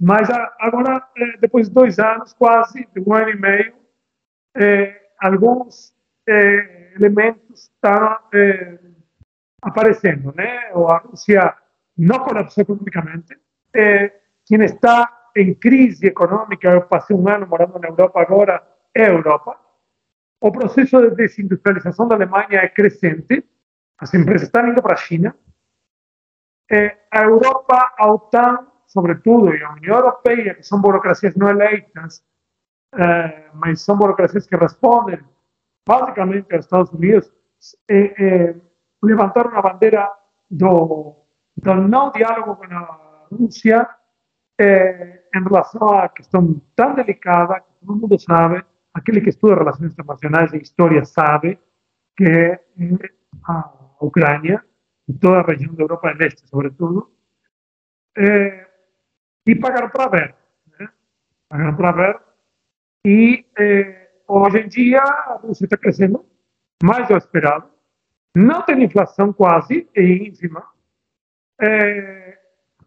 [0.00, 0.28] mas
[0.58, 3.74] agora, eh, depois de dois anos, quase, de um ano e meio,
[4.56, 5.94] eh, alguns
[6.28, 8.78] eh, elementos estão eh,
[9.60, 10.70] aparecendo, né?
[10.74, 11.54] A Rússia
[11.96, 13.38] não colapsou economicamente.
[13.74, 14.12] Eh,
[14.44, 18.62] quem está em crise econômica, eu passei um ano morando na Europa agora,
[18.94, 19.56] é a Europa.
[20.42, 23.44] O processo de desindustrialização da Alemanha é crescente,
[23.96, 25.36] as empresas estão indo para China.
[26.68, 32.24] Eh, a Europa, a OTAN, sobretudo, e a União Europeia, que são burocracias não eleitas,
[32.92, 35.20] eh, mas são burocracias que respondem
[35.86, 37.30] basicamente aos Estados Unidos,
[37.88, 38.56] eh, eh,
[39.00, 40.10] levantaram a bandeira
[40.50, 41.14] do,
[41.56, 43.88] do não diálogo com a Rússia
[44.60, 50.52] em relação à questão tão delicada que todo mundo sabe, aquele que estuda relações internacionais
[50.52, 51.58] e história sabe,
[52.16, 52.64] que é
[53.44, 54.62] a Ucrânia
[55.08, 57.10] e toda a região da Europa do Este, sobretudo,
[58.16, 58.66] eh,
[59.46, 60.34] e pagaram para ver.
[60.78, 60.88] Né?
[61.48, 62.20] Pagaram para ver.
[63.04, 66.24] E eh, hoje em dia a Rússia está crescendo
[66.82, 67.70] mais do esperado.
[68.36, 70.64] Não tem inflação quase, é ínfima.
[71.60, 72.38] Eh,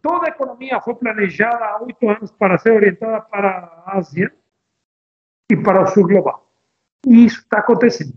[0.01, 4.33] toda a economia foi planejada há oito anos para ser orientada para a Ásia
[5.49, 6.49] e para o sul global.
[7.05, 8.13] E isso está acontecendo.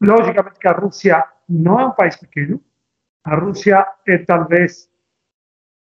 [0.00, 2.62] Logicamente que a Rússia não é um país pequeno.
[3.24, 4.88] A Rússia é talvez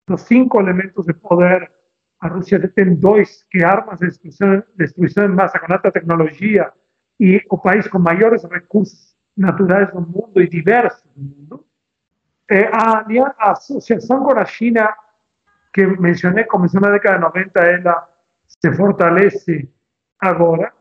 [0.07, 1.71] dos cinco elementos de poder.
[2.19, 6.71] A Rússia tem dois, que armas de destruição, destruição em massa com alta tecnologia
[7.19, 11.65] e o país com maiores recursos naturais do mundo e diversos do mundo.
[12.49, 13.05] Eh, a,
[13.37, 14.93] a associação com a China,
[15.73, 18.09] que mencionei, começou na década de 90, ela
[18.45, 19.69] se fortalece
[20.21, 20.73] agora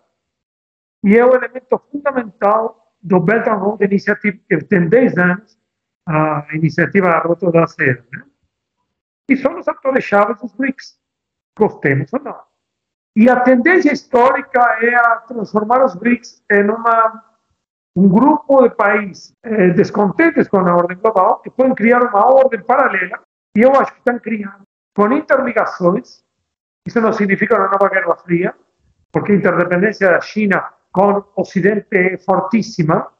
[1.02, 5.58] e é o elemento fundamental do Belt and Road Initiative, que tem 10 anos,
[6.06, 8.04] a iniciativa da Rota da Seda.
[8.12, 8.24] Né?
[9.30, 10.98] E são os atores chaves dos BRICS,
[11.58, 12.40] gostemos ou não.
[13.16, 17.30] E a tendência histórica é a transformar os BRICS em uma
[17.96, 22.62] um grupo de países eh, descontentes com a ordem global que podem criar uma ordem
[22.62, 23.20] paralela
[23.56, 24.62] e eu acho que estão criando
[24.94, 26.24] com interligações.
[26.86, 28.54] Isso não significa uma nova guerra fria,
[29.12, 33.12] porque a interdependência da China com o Ocidente é fortíssima.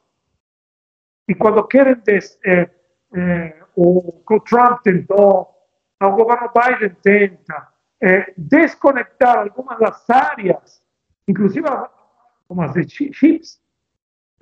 [1.29, 2.71] E quando querem, des, eh,
[3.15, 5.49] eh, o, Trump tentou,
[6.03, 7.69] o governo Biden tenta
[8.01, 10.83] eh, desconectar algumas das áreas,
[11.29, 11.69] inclusive
[12.49, 13.61] como as de chips,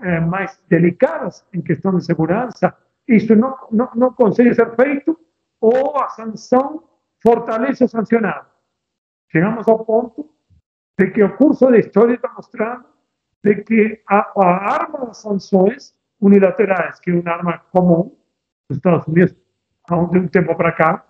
[0.01, 2.75] eh, mais delicadas em questão de segurança,
[3.07, 5.19] isso não, não, não consegue ser feito
[5.61, 6.85] ou a sanção
[7.21, 8.47] fortalece o sancionado.
[9.31, 10.31] Chegamos ao ponto
[10.99, 12.85] de que o curso da história está mostrando
[13.45, 18.17] de que a, a arma das sanções unilaterais, que é uma arma comum
[18.69, 19.37] dos Estados Unidos
[19.89, 21.07] há um, tempo para cá,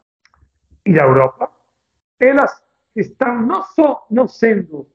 [0.86, 1.50] e da Europa,
[2.20, 2.62] elas
[2.94, 4.90] estão não só não sendo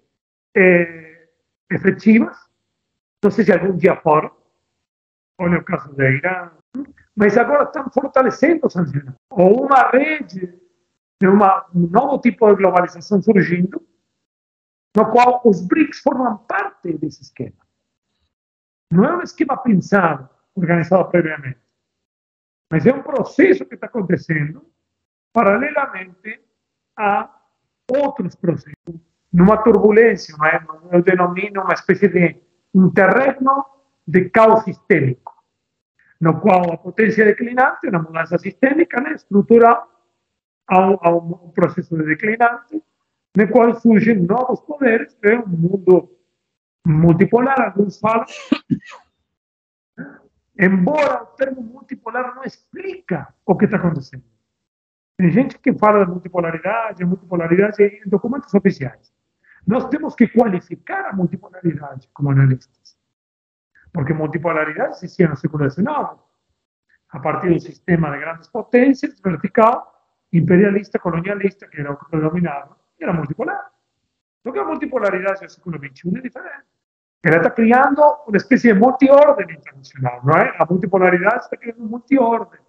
[0.56, 1.28] eh,
[1.72, 2.38] efetivas,
[3.24, 4.32] não sei se algum dia for,
[5.40, 6.52] olha o caso da Irã,
[7.16, 9.16] mas agora estão fortalecendo sancionados.
[9.32, 10.60] Ou uma rede
[11.22, 13.82] de uma, um novo tipo de globalização surgindo,
[14.96, 17.58] no qual os BRICS formam parte desse esquema.
[18.92, 21.60] Não é um esquema pensado, organizado previamente,
[22.72, 24.66] mas é um processo que está acontecendo
[25.32, 26.42] paralelamente
[26.98, 27.30] a
[27.90, 28.76] outros processos,
[29.32, 30.36] numa turbulência,
[30.92, 32.40] eu denomino uma espécie de
[32.74, 33.66] interregno
[34.08, 35.34] de caos sistêmico,
[36.22, 39.90] no qual a potência declinante, na mudança sistêmica né, estrutural,
[40.68, 42.82] a um, a um processo de declinante,
[43.36, 46.10] no qual surgem novos poderes, é um mundo
[46.86, 48.26] multipolar, alguns falam.
[50.60, 54.24] Embora o termo multipolar não explica o que está acontecendo.
[55.18, 59.12] Tem gente que fala de multipolaridade, multipolaridade em documentos oficiais.
[59.66, 62.98] Nós temos que qualificar a multipolaridade como analistas.
[63.92, 65.88] Porque multipolaridade existia no século XIX,
[67.10, 69.94] a partir do sistema de grandes potências, vertical,
[70.32, 72.10] imperialista, colonialista, que era o que
[73.04, 73.72] era multipolar.
[74.44, 76.66] Só que a multipolaridade do século XXI é diferente.
[77.24, 80.56] Ela está criando uma espécie de multiordem internacional, não é?
[80.60, 82.60] A multipolaridade está criando um multiordem.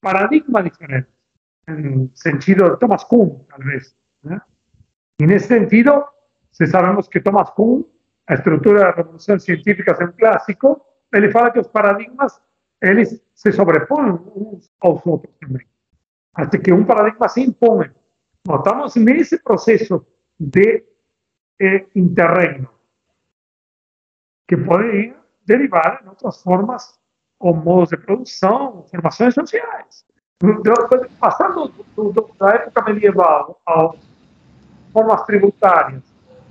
[0.00, 1.08] Paradigma diferente.
[1.68, 3.96] Em sentido de Thomas Kuhn, talvez.
[4.22, 4.40] Né?
[5.20, 6.06] E nesse sentido,
[6.52, 7.82] se sabemos que Thomas Kuhn,
[8.28, 10.80] a estrutura da revolução científica é um clássico,
[11.12, 12.40] ele fala que os paradigmas
[12.80, 15.66] eles se sobrepõem uns aos outros também.
[16.34, 17.90] Até que um paradigma se impõe.
[18.46, 20.06] Nós estamos nesse processo
[20.38, 20.84] de
[21.60, 21.86] eh,
[24.46, 26.96] que pode derivar em outras formas
[27.40, 30.04] ou modos de produção, formações sociais.
[31.18, 31.72] Passando
[32.38, 33.96] da época medieval às
[34.92, 36.02] formas tributárias,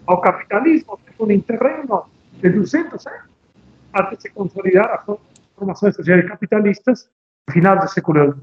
[0.05, 3.29] ao capitalismo, um interregno de 200 anos,
[3.93, 5.17] até se consolidar as
[5.55, 7.09] formações sociais capitalistas
[7.49, 8.35] final do século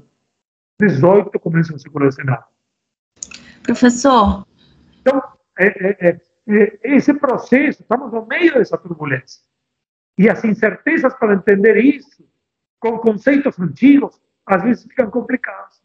[0.81, 2.52] XVIII, começo do século XIX.
[3.63, 4.45] Professor.
[5.01, 5.21] Então,
[5.57, 9.41] é, é, é, esse processo, estamos no meio dessa turbulência.
[10.17, 12.23] E as incertezas para entender isso,
[12.79, 15.81] com conceitos antigos, às vezes ficam complicados.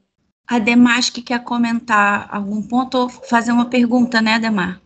[0.47, 4.81] Ademar, que quer comentar algum ponto ou fazer uma pergunta, né, Ademar?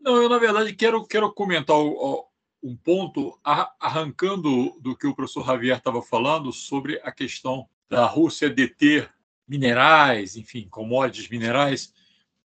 [0.00, 3.38] Não, eu, na verdade, quero, quero comentar um ponto,
[3.78, 9.10] arrancando do que o professor Javier estava falando sobre a questão da Rússia deter
[9.48, 11.92] minerais, enfim, commodities minerais,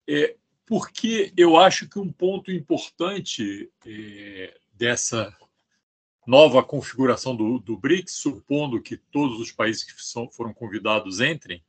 [0.07, 5.35] é, porque eu acho que um ponto importante é, dessa
[6.25, 11.63] nova configuração do, do, BRICS, supondo que todos os países que são, foram convidados entrem,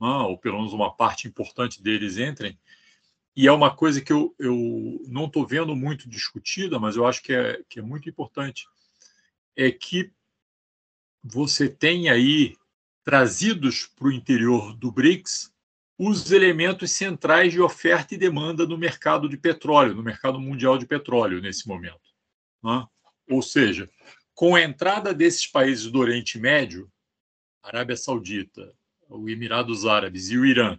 [0.00, 2.56] né, ou pelo menos uma parte importante deles entrem,
[3.34, 7.22] e é uma coisa que eu, eu não estou vendo muito discutida, mas eu acho
[7.22, 8.66] que é, que é muito importante,
[9.56, 10.10] é que
[11.22, 12.54] você tem aí
[13.06, 15.54] trazidos para o interior do BRICS
[15.96, 20.86] os elementos centrais de oferta e demanda no mercado de petróleo, no mercado mundial de
[20.86, 22.00] petróleo nesse momento.
[22.60, 22.84] Né?
[23.30, 23.88] Ou seja,
[24.34, 26.90] com a entrada desses países do Oriente Médio,
[27.62, 28.74] Arábia Saudita,
[29.08, 30.76] o Emirados Árabes e o Irã,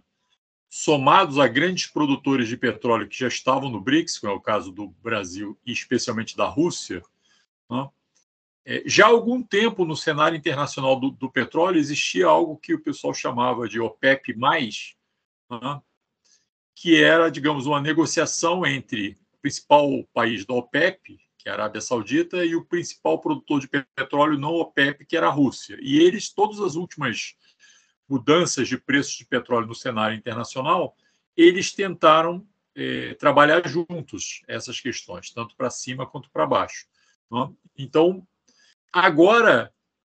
[0.68, 4.70] somados a grandes produtores de petróleo que já estavam no BRICS, como é o caso
[4.70, 7.02] do Brasil e especialmente da Rússia,
[7.70, 7.88] né?
[8.70, 12.82] É, já há algum tempo no cenário internacional do, do, petróleo existia algo que o
[12.82, 15.80] pessoal chamava de OPEP+, né,
[16.74, 21.80] que era, digamos, uma negociação entre o principal país da OPEP, que é a Arábia
[21.80, 25.78] Saudita, e o principal produtor de petróleo não OPEP, que era a Rússia.
[25.80, 27.36] E eles, todas as últimas
[28.06, 30.94] mudanças de preços de petróleo no cenário internacional,
[31.34, 36.86] eles tentaram é, trabalhar juntos essas questões, tanto para cima quanto para baixo.
[37.30, 37.50] Né?
[37.78, 38.26] Então,
[38.92, 39.72] Agora,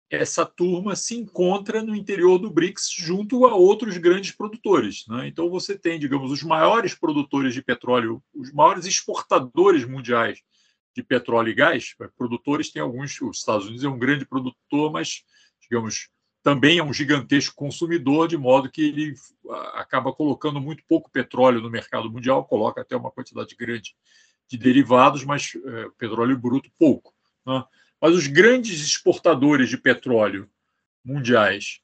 [0.10, 5.06] essa turma se encontra no interior do BRICS junto a outros grandes produtores.
[5.08, 5.28] Né?
[5.28, 10.42] Então, você tem, digamos, os maiores produtores de petróleo, os maiores exportadores mundiais
[10.96, 11.96] de petróleo e gás.
[12.18, 15.24] Produtores tem alguns, os Estados Unidos é um grande produtor, mas,
[15.62, 16.10] digamos,
[16.42, 19.14] também é um gigantesco consumidor, de modo que ele
[19.74, 23.96] acaba colocando muito pouco petróleo no mercado mundial, coloca até uma quantidade grande
[24.48, 27.14] de derivados, mas é, petróleo bruto pouco.
[27.46, 27.64] Né?
[28.02, 30.50] Mas os grandes exportadores de petróleo
[31.04, 31.82] mundiais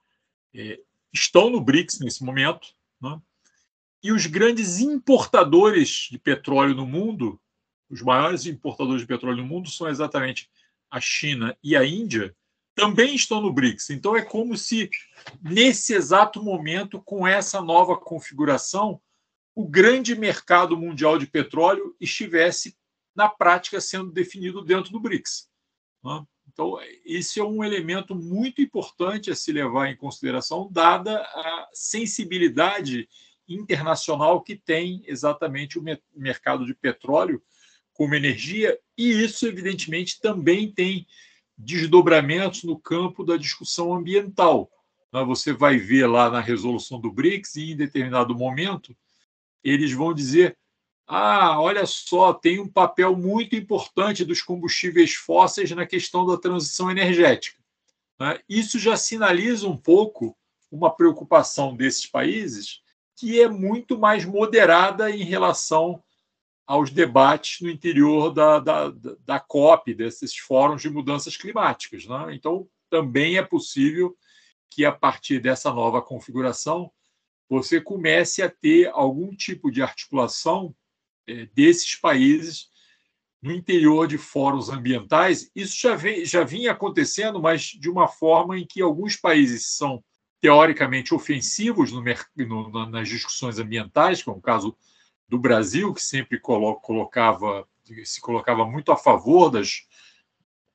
[0.53, 0.79] é,
[1.11, 2.67] estão no BRICS nesse momento,
[3.01, 3.19] né?
[4.01, 7.39] e os grandes importadores de petróleo no mundo,
[7.89, 10.49] os maiores importadores de petróleo no mundo são exatamente
[10.89, 12.35] a China e a Índia,
[12.75, 13.89] também estão no BRICS.
[13.89, 14.89] Então é como se,
[15.41, 19.01] nesse exato momento, com essa nova configuração,
[19.55, 22.75] o grande mercado mundial de petróleo estivesse,
[23.15, 25.49] na prática, sendo definido dentro do BRICS.
[26.05, 26.23] Né?
[26.47, 33.09] Então, esse é um elemento muito importante a se levar em consideração, dada a sensibilidade
[33.49, 35.83] internacional que tem exatamente o
[36.15, 37.41] mercado de petróleo
[37.93, 41.07] como energia, e isso, evidentemente, também tem
[41.57, 44.69] desdobramentos no campo da discussão ambiental.
[45.11, 45.23] Né?
[45.23, 48.95] Você vai ver lá na resolução do BRICS, e em determinado momento,
[49.63, 50.57] eles vão dizer
[51.07, 56.89] ah, olha só, tem um papel muito importante dos combustíveis fósseis na questão da transição
[56.89, 57.61] energética.
[58.19, 58.39] Né?
[58.49, 60.35] Isso já sinaliza um pouco
[60.71, 62.81] uma preocupação desses países
[63.15, 66.03] que é muito mais moderada em relação
[66.65, 68.93] aos debates no interior da, da,
[69.23, 72.05] da COP, desses fóruns de mudanças climáticas.
[72.05, 72.33] Né?
[72.33, 74.17] Então, também é possível
[74.69, 76.91] que, a partir dessa nova configuração,
[77.47, 80.75] você comece a ter algum tipo de articulação
[81.53, 82.69] desses países
[83.41, 85.51] no interior de fóruns ambientais.
[85.55, 90.03] Isso já, vem, já vinha acontecendo, mas de uma forma em que alguns países são
[90.41, 92.03] teoricamente ofensivos no,
[92.35, 94.75] no, nas discussões ambientais, como é o caso
[95.27, 97.67] do Brasil, que sempre colocava,
[98.03, 99.87] se colocava muito a favor das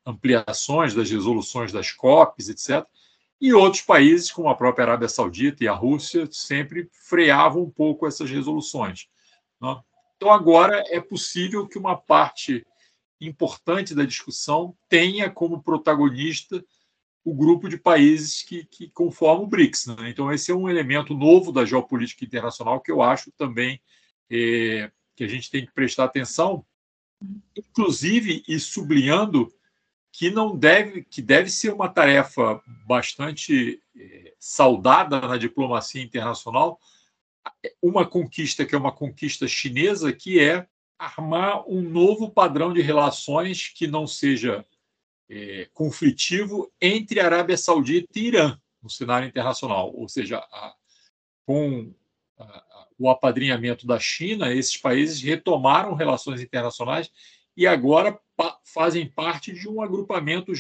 [0.05, 2.87] ampliações das resoluções das COPs, etc.
[3.41, 8.07] E outros países, como a própria Arábia Saudita e a Rússia, sempre freavam um pouco
[8.07, 9.09] essas resoluções.
[9.61, 9.81] Né?
[10.21, 12.67] Então, agora é possível que uma parte
[13.19, 16.63] importante da discussão tenha como protagonista
[17.25, 19.87] o grupo de países que, que conformam o BRICS.
[19.87, 20.11] Né?
[20.11, 23.81] Então, esse é um elemento novo da geopolítica internacional que eu acho também
[24.31, 26.67] é, que a gente tem que prestar atenção,
[27.57, 29.51] inclusive e sublinhando
[30.13, 36.79] que não deve que deve ser uma tarefa bastante é, saudada na diplomacia internacional
[37.83, 40.67] uma conquista que é uma conquista chinesa que é
[40.99, 44.65] armar um novo padrão de relações que não seja
[45.29, 50.75] é, conflitivo entre Arábia Saudita e Irã no cenário internacional, ou seja, a,
[51.47, 51.95] com
[52.39, 57.11] a, o apadrinhamento da China, esses países retomaram relações internacionais
[57.57, 60.53] e agora pa fazem parte de um agrupamento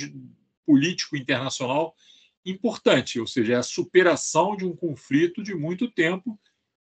[0.66, 1.94] político internacional
[2.44, 6.38] importante, ou seja, é a superação de um conflito de muito tempo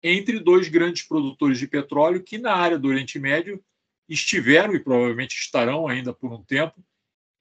[0.07, 3.59] entre dois grandes produtores de petróleo que na área do Oriente Médio
[4.07, 6.79] estiveram e provavelmente estarão ainda por um tempo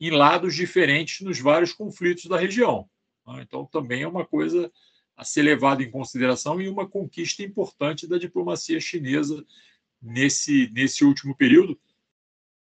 [0.00, 2.88] em lados diferentes nos vários conflitos da região.
[3.40, 4.72] Então também é uma coisa
[5.14, 9.44] a ser levado em consideração e uma conquista importante da diplomacia chinesa
[10.00, 11.78] nesse, nesse último período.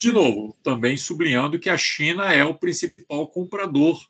[0.00, 4.02] De novo, também sublinhando que a China é o principal comprador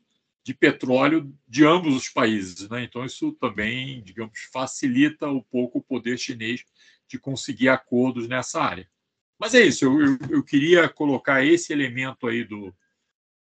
[0.45, 2.69] de petróleo de ambos os países.
[2.69, 2.85] Né?
[2.85, 6.65] Então, isso também, digamos, facilita um pouco o poder chinês
[7.09, 8.89] de conseguir acordos nessa área.
[9.39, 12.75] Mas é isso, eu, eu, eu queria colocar esse elemento aí do,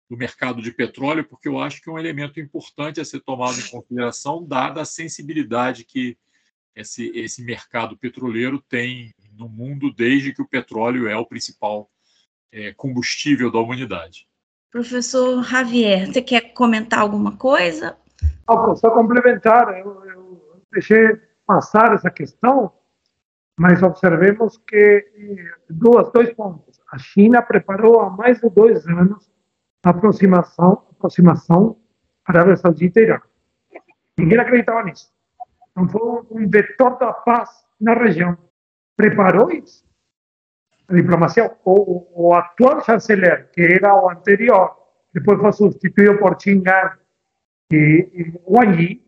[0.08, 3.58] do mercado de petróleo, porque eu acho que é um elemento importante a ser tomado
[3.58, 6.16] em consideração, dada a sensibilidade que
[6.74, 11.90] esse, esse mercado petroleiro tem no mundo desde que o petróleo é o principal
[12.52, 14.25] é, combustível da humanidade.
[14.76, 17.96] Professor Javier, você quer comentar alguma coisa?
[18.76, 22.70] Só complementar, eu, eu deixei passar essa questão,
[23.58, 26.78] mas observemos que eh, duas, dois pontos.
[26.92, 29.26] A China preparou há mais de dois anos
[29.82, 31.78] aproximação, aproximação
[32.22, 33.18] Arábia Saudita e Irã.
[34.18, 35.10] Ninguém acreditava nisso.
[35.70, 37.48] Então foi um vetor da paz
[37.80, 38.36] na região.
[38.94, 39.85] Preparou isso.
[40.88, 44.76] A diplomacia, o, o atual chanceler, que era o anterior,
[45.12, 46.96] depois foi substituído por Qin Gang
[47.72, 47.76] e,
[48.14, 49.06] e Wang Yi,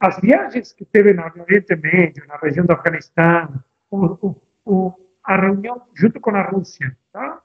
[0.00, 4.92] as viagens que teve no Oriente Médio, na região do Afeganistão, o, o,
[5.22, 7.40] a reunião junto com a Rússia, tá?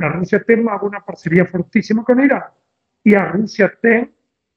[0.00, 2.42] a Rússia tem uma parceria fortíssima com o Irã.
[3.04, 3.68] E a Rússia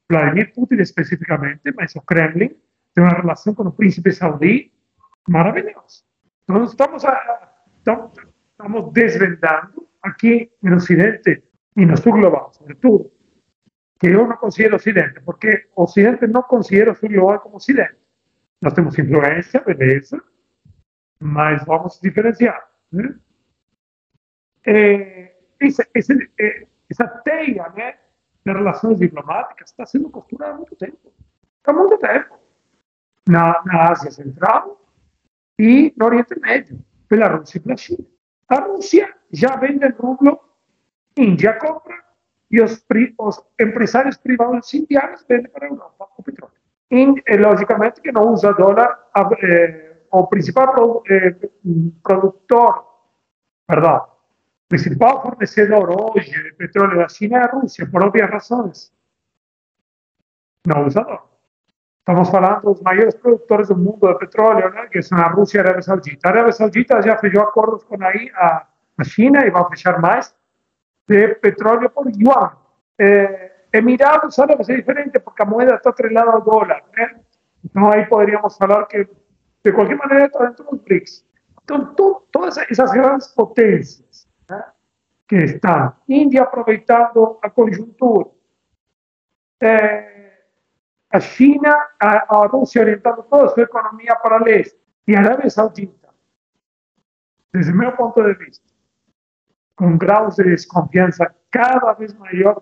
[0.10, 2.56] Vladimir Putin especificamente, mas o Kremlin
[2.96, 4.72] tem uma relação com o príncipe saudí
[5.28, 6.04] maravilhosa.
[6.44, 7.47] Então, estamos, a,
[8.52, 11.44] estamos desvendando aqui no Ocidente
[11.76, 13.12] e no Sul global, sobretudo,
[14.00, 17.98] que eu não considero Ocidente, porque o Ocidente não considera o Sul global como Ocidente.
[18.62, 20.22] Nós temos influência, beleza,
[21.20, 22.68] mas vamos diferenciar.
[22.92, 23.16] Né?
[24.66, 31.14] É, essa teia de relações diplomáticas está sendo costurada há muito tempo.
[31.64, 32.40] Há muito tempo.
[33.30, 34.82] Na, na Central
[35.60, 38.06] e no Oriente Médio, pela Rússia e pela China.
[38.50, 40.40] A Rússia já vende rublo,
[41.18, 41.96] Índia compra
[42.50, 42.84] e os,
[43.20, 46.54] os empresários privados indianos vendem para a Europa o petróleo.
[46.90, 47.06] E,
[47.38, 49.10] logicamente que não usa dólar,
[49.42, 51.36] eh, o principal eh,
[52.02, 52.86] produtor,
[53.68, 54.08] perdão,
[54.70, 58.94] principal fornecedor hoje de petróleo da China é a Rússia, por óbvias razões.
[60.66, 61.37] Não usa dólar.
[62.08, 65.60] Estamos falando dos maiores produtores do mundo de petróleo, né, que são a Rússia e
[65.60, 66.30] a Arábia Saudita.
[66.30, 68.66] A Arábia Saudita já fechou acordos com a,
[68.98, 70.34] a China e vai fechar mais
[71.06, 72.54] de petróleo por yuan.
[72.98, 76.82] É, Emirados ahora é diferente porque a moeda está atrelada ao dólar.
[76.96, 77.20] Né?
[77.66, 79.06] Então aí poderíamos falar que,
[79.66, 81.26] de qualquer maneira, está dentro dos BRICS.
[81.62, 81.94] Então,
[82.32, 84.64] todas essas grandes potências né,
[85.28, 88.30] que estão, Índia aproveitando a conjuntura,
[89.62, 90.18] é,
[91.10, 94.78] a China, a, a Rússia orientando toda a sua economia para leste,
[95.08, 96.10] e a Arábia Saudita,
[97.54, 98.66] desde meu ponto de vista,
[99.76, 102.62] com graus de desconfiança cada vez maior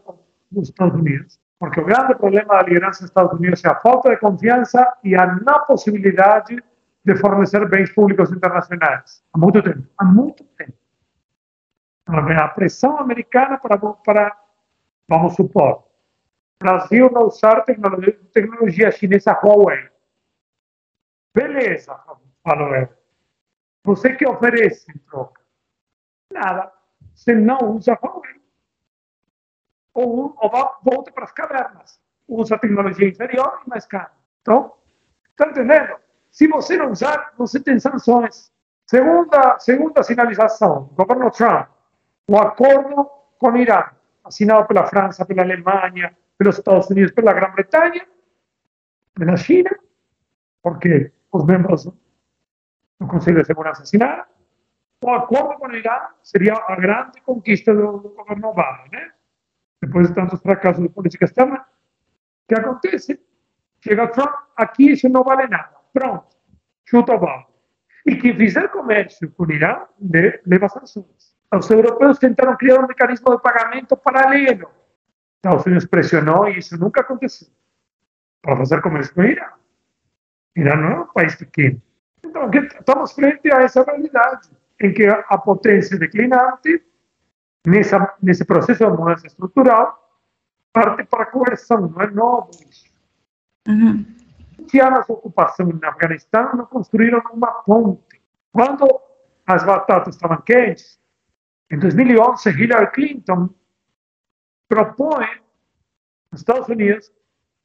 [0.52, 4.10] dos Estados Unidos, porque o grande problema da liderança dos Estados Unidos é a falta
[4.10, 6.62] de confiança e a não possibilidade
[7.04, 9.24] de fornecer bens públicos internacionais.
[9.34, 9.88] Há muito tempo.
[9.98, 10.74] Há muito tempo.
[12.08, 14.38] A pressão americana para, para
[15.08, 15.84] vamos supor,
[16.62, 19.90] Brasil não usar tecnologia, tecnologia chinesa Huawei.
[21.34, 22.00] Beleza,
[22.44, 22.90] falou eu.
[23.84, 25.42] Você que oferece em troca?
[26.32, 26.72] Nada.
[27.14, 28.36] Você não usa Huawei
[29.96, 30.52] ou, ou
[30.84, 32.00] volta para as cavernas.
[32.28, 34.12] Usa tecnologia inferior e mais cara.
[34.42, 34.74] Então,
[35.32, 35.96] está entendendo?
[36.30, 38.52] Se você não usar, você tem sanções.
[38.86, 41.70] Segunda, segunda sinalização, governo Trump,
[42.30, 43.86] o acordo com o Irã,
[44.24, 48.06] assinado pela França, pela Alemanha, pelos Estados Unidos, pela Grã-Bretanha,
[49.14, 49.70] pela China,
[50.62, 54.26] porque os membros do Conselho de assinaram.
[55.04, 59.12] O acordo com o Irã seria a grande conquista do, do governo Obama, né?
[59.82, 63.22] depois de tantos fracassos de política externa, o que acontece?
[63.82, 65.76] Chega Trump, aqui isso não vale nada.
[65.94, 66.36] Pronto,
[66.86, 67.48] chuta o balde.
[68.06, 69.84] E quem fizer comércio com o Irã
[70.46, 71.36] leva sanções.
[71.54, 74.70] Os europeus tentaram criar um mecanismo de pagamento paralelo.
[75.38, 77.48] Estados Unidos pressionou e isso nunca aconteceu.
[78.42, 79.48] Para fazer comércio com o Irã.
[80.56, 81.82] Irã não é um país pequeno.
[82.24, 84.50] Então, estamos frente a essa realidade,
[84.82, 86.84] em que a potência declinante
[87.66, 89.98] nessa, nesse processo de mudança estrutural,
[90.74, 92.94] parte para a coerção, não é novo isso.
[93.68, 94.06] Uhum.
[94.82, 98.22] anos de ocupação no Afeganistão não construíram uma ponte.
[98.52, 98.88] Quando
[99.46, 101.00] as batatas estavam quentes,
[101.72, 103.50] em 2011, Hillary Clinton
[104.68, 105.28] propõe
[106.32, 107.12] nos Estados Unidos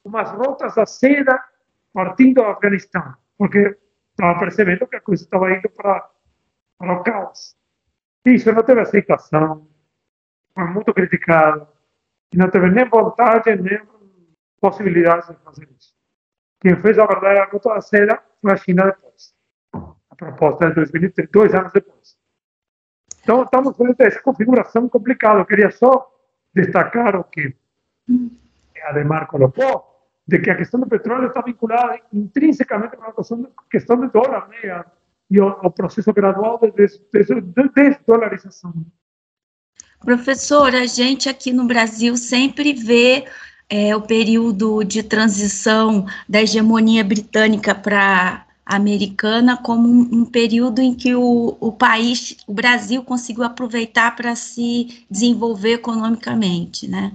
[0.03, 1.43] umas rotas da seda
[1.93, 3.77] partindo do Afeganistão, porque
[4.11, 6.09] estava percebendo que a coisa estava indo para,
[6.77, 7.55] para o caos.
[8.25, 9.67] Isso não teve aceitação
[10.53, 11.67] foi muito criticado
[12.33, 13.81] e não teve nem vontade nem
[14.59, 15.93] possibilidade de fazer isso.
[16.59, 19.33] Quem fez a verdadeira rota da seda foi a China depois.
[20.09, 22.15] A proposta de 2003, dois anos depois.
[23.23, 25.39] Então, estamos a essa configuração complicada.
[25.39, 26.10] Eu queria só
[26.53, 27.53] destacar o que
[28.83, 29.85] Ademar colocou,
[30.27, 33.13] de que a questão do petróleo está vinculada intrinsecamente com a
[33.69, 34.83] questão, do dólar né?
[35.29, 36.71] e o, o processo gradual de,
[37.75, 38.71] desdolarização.
[38.71, 38.91] De, de
[39.99, 43.25] Professor, a gente aqui no Brasil sempre vê
[43.69, 51.15] é, o período de transição da hegemonia britânica para americana como um, período em que
[51.15, 57.13] o, o país, o Brasil, conseguiu aproveitar para se desenvolver economicamente, né?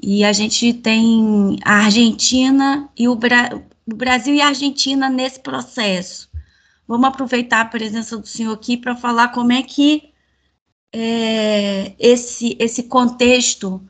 [0.00, 5.40] E a gente tem a Argentina e o, Bra o Brasil e a Argentina nesse
[5.40, 6.28] processo.
[6.86, 10.12] Vamos aproveitar a presença do senhor aqui para falar como é que
[10.92, 13.82] é, esse, esse contexto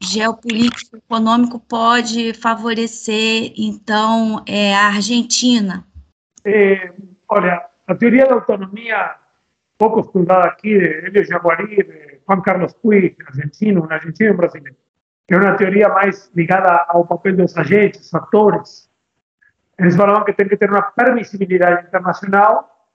[0.00, 5.86] geopolítico econômico pode favorecer, então, é, a Argentina?
[6.44, 6.92] É,
[7.28, 9.16] olha, a teoria da autonomia,
[9.76, 14.76] pouco estudada aqui, de Elio Jaguari, de Juan Carlos Puig, argentino, um argentino brasileiro,
[15.26, 18.90] que é uma teoria mais ligada ao papel dos agentes, atores.
[19.78, 22.90] Eles falavam que tem que ter uma permissibilidade internacional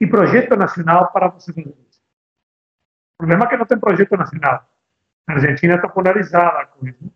[0.00, 1.74] e projeto nacional para você fazer
[3.16, 4.68] o problema é que não tem projeto nacional.
[5.26, 7.12] A Argentina está polarizada com isso.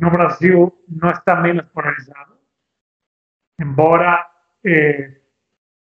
[0.00, 2.35] No Brasil não está menos polarizado,
[3.60, 4.30] embora
[4.64, 5.20] eh,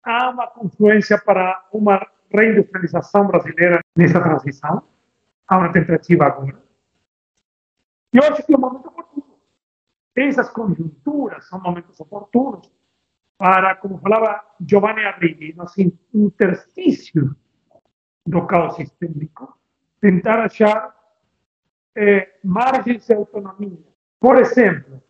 [0.02, 4.82] há uma confluência para uma reindustrialização brasileira nessa transição.
[5.46, 6.62] Há uma tentativa agora.
[8.12, 9.38] E eu acho que é um momento oportuno.
[10.16, 12.70] Essas conjunturas são momentos oportunos
[13.36, 15.76] para, como falava Giovanni Arrighi, nos
[16.14, 17.34] interstícios
[18.26, 19.58] do caos sistêmico,
[20.00, 20.94] tentar achar
[21.94, 23.84] é, margens de autonomia.
[24.18, 25.02] Por exemplo,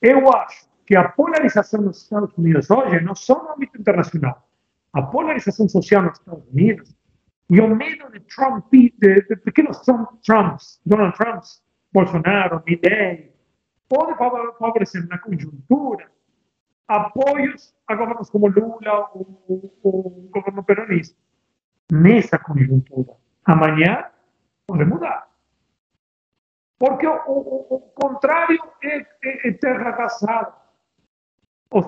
[0.00, 4.48] eu acho que a polarização nos Estados Unidos hoje não só no âmbito internacional,
[4.94, 6.96] a polarização social nos Estados Unidos
[7.50, 9.82] e o medo de Trump, de, de pequenos
[10.24, 11.62] Trumps, Donald Trumps,
[11.92, 13.34] Bolsonaro, Milley,
[13.86, 16.10] pode favorecer na conjuntura
[16.88, 21.18] apoios a governos como Lula ou o governo peronista
[21.92, 23.12] nessa conjuntura.
[23.44, 24.06] Amanhã
[24.66, 25.28] pode mudar.
[26.78, 30.57] Porque o, o, o contrário é, terra arrasada.
[31.70, 31.86] Os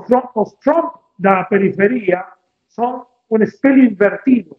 [0.60, 2.24] Trump, da periferia
[2.68, 4.58] são um espelho invertido.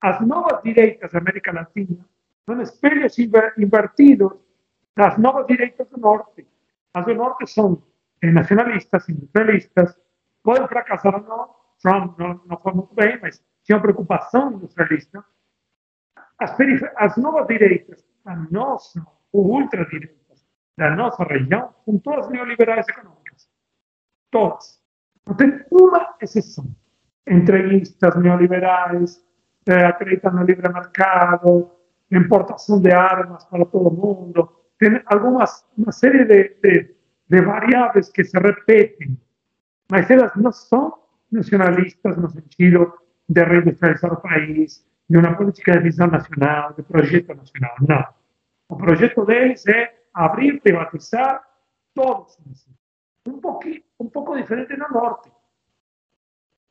[0.00, 2.04] As novas direitas da América Latina
[2.46, 4.32] são espelhos invertidos
[4.96, 6.46] das novas direitas do Norte.
[6.94, 7.82] As do Norte são
[8.22, 9.96] nacionalistas, industrialistas,
[10.42, 11.58] podem fracassar ou não.
[11.80, 15.24] Trump não, não foi muito bem, mas tinha preocupação industrialista.
[16.38, 16.56] As,
[16.96, 20.46] as novas direitas, a nossa, ou ultradireitas
[20.76, 23.27] da nossa região, são todas neoliberais econômicas.
[24.30, 24.80] Todas.
[25.26, 26.66] Não tem uma exceção.
[27.28, 29.22] Entrevistas neoliberais,
[29.66, 31.70] eh, acreditam no livre mercado,
[32.10, 34.50] importação de armas para todo mundo.
[34.78, 36.94] Tem algumas, uma série de, de,
[37.28, 39.18] de variáveis que se repetem,
[39.90, 40.94] mas elas não são
[41.30, 42.92] nacionalistas no sentido
[43.28, 47.74] de reindustrializar o país, de uma política de visão nacional, de projeto nacional.
[47.86, 48.04] Não.
[48.70, 51.42] O projeto deles é abrir, privatizar
[51.94, 52.38] todos.
[53.26, 55.30] Um, pouquinho, um pouco diferente no norte.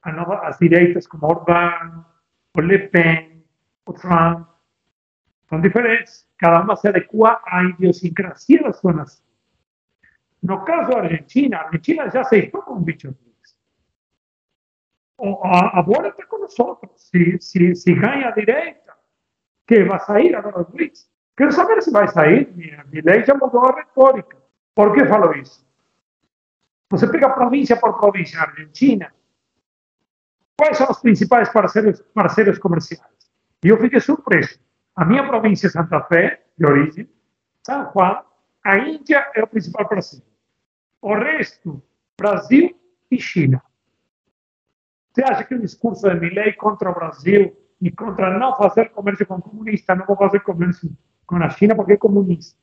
[0.06, 2.06] Nova, as direitas como Orbán,
[2.56, 3.44] o Le Pen,
[3.86, 4.48] o Trump,
[5.50, 6.26] são diferentes.
[6.38, 9.26] Cada uma se adequa à idiosincrasia da sua nação.
[10.42, 13.14] No caso da Argentina, a Argentina já aceitou um bicho
[15.20, 16.54] a, a bola está com nós.
[16.96, 18.94] Se, se, se ganha a direita,
[19.68, 21.10] que vai sair agora BRICS.
[21.36, 22.48] Quero saber se vai sair.
[22.56, 24.38] Minha, lei já mudou a retórica.
[24.76, 25.67] Por que falo isso?
[26.90, 29.14] Você pega província por província na Argentina,
[30.58, 33.12] quais são os principais parceiros, parceiros comerciais?
[33.64, 34.60] E eu fiquei surpreso.
[34.96, 37.10] A minha província, Santa Fé, de origem,
[37.66, 38.24] São Juan,
[38.64, 40.26] a Índia é o principal parceiro.
[41.02, 41.82] O resto,
[42.18, 42.76] Brasil
[43.12, 43.62] e China.
[45.14, 49.26] Você acha que o discurso de Milley contra o Brasil e contra não fazer comércio
[49.26, 50.90] com comunista, não vou fazer comércio
[51.26, 52.58] com a China porque é comunista?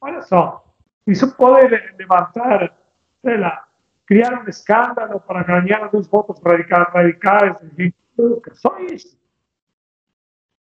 [0.00, 0.64] Olha só,
[1.06, 1.68] isso pode
[1.98, 2.76] levantar,
[3.22, 3.66] sei lá,
[4.10, 7.56] criar um escândalo para ganhar alguns votos radicais, radicais
[8.54, 9.16] só isso.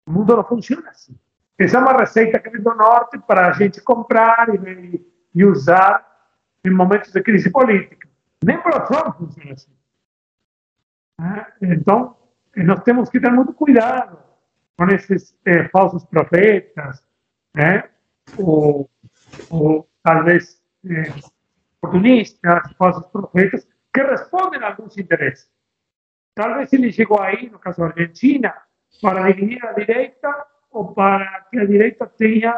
[0.06, 1.18] O mundo não funciona assim.
[1.58, 5.02] Essa é uma receita que vem do norte para a gente comprar e,
[5.34, 6.06] e usar
[6.62, 8.06] em momentos de crise política.
[8.44, 9.72] Nem para o Trump funciona assim.
[11.62, 12.16] Então,
[12.54, 14.18] nós temos que ter muito cuidado
[14.76, 17.02] com esses eh, falsos profetas,
[17.54, 17.88] né?
[18.36, 18.90] ou,
[19.50, 21.12] ou talvez eh,
[21.82, 25.50] oportunistas, falsos profetas, que respondem a alguns interesses.
[26.34, 28.54] Talvez ele chegou aí, no caso da Argentina,
[29.00, 32.54] para dividir a direita ou para que a direita tenha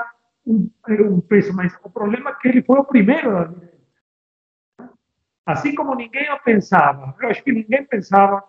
[0.46, 3.72] um, um peso, mas o problema é que ele foi o primeiro da direita.
[5.46, 8.44] Assim como ninguém pensava, eu acho que ninguém pensava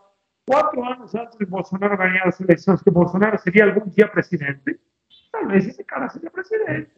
[0.48, 4.80] quatro anos antes de Bolsonaro ganhar as eleições, que Bolsonaro seria algum dia presidente,
[5.32, 6.92] talvez esse cara seja presidente.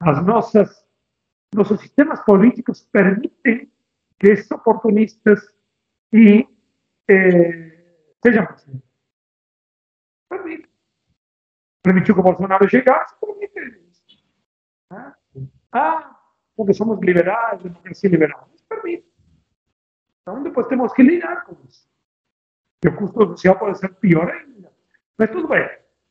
[0.00, 0.85] As nossas,
[1.54, 3.70] nossos sistemas políticos permitem
[4.18, 5.54] que esses oportunistas
[6.12, 6.46] e,
[7.08, 8.86] eh, sejam presidentes.
[10.28, 10.68] Permite.
[11.82, 14.24] Permitiu que o Bolsonaro chegasse, permite isso.
[15.72, 16.18] Ah,
[16.56, 18.48] porque somos liberais, democracia liberal.
[18.68, 19.06] Permite.
[20.22, 21.86] Então, depois temos que lidar com isso
[22.80, 24.70] que o custo social pode ser pior ainda.
[25.18, 25.68] Mas tudo bem.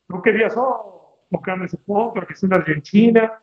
[0.08, 3.40] Não queria só focar nesse ponto, a questão da Argentina.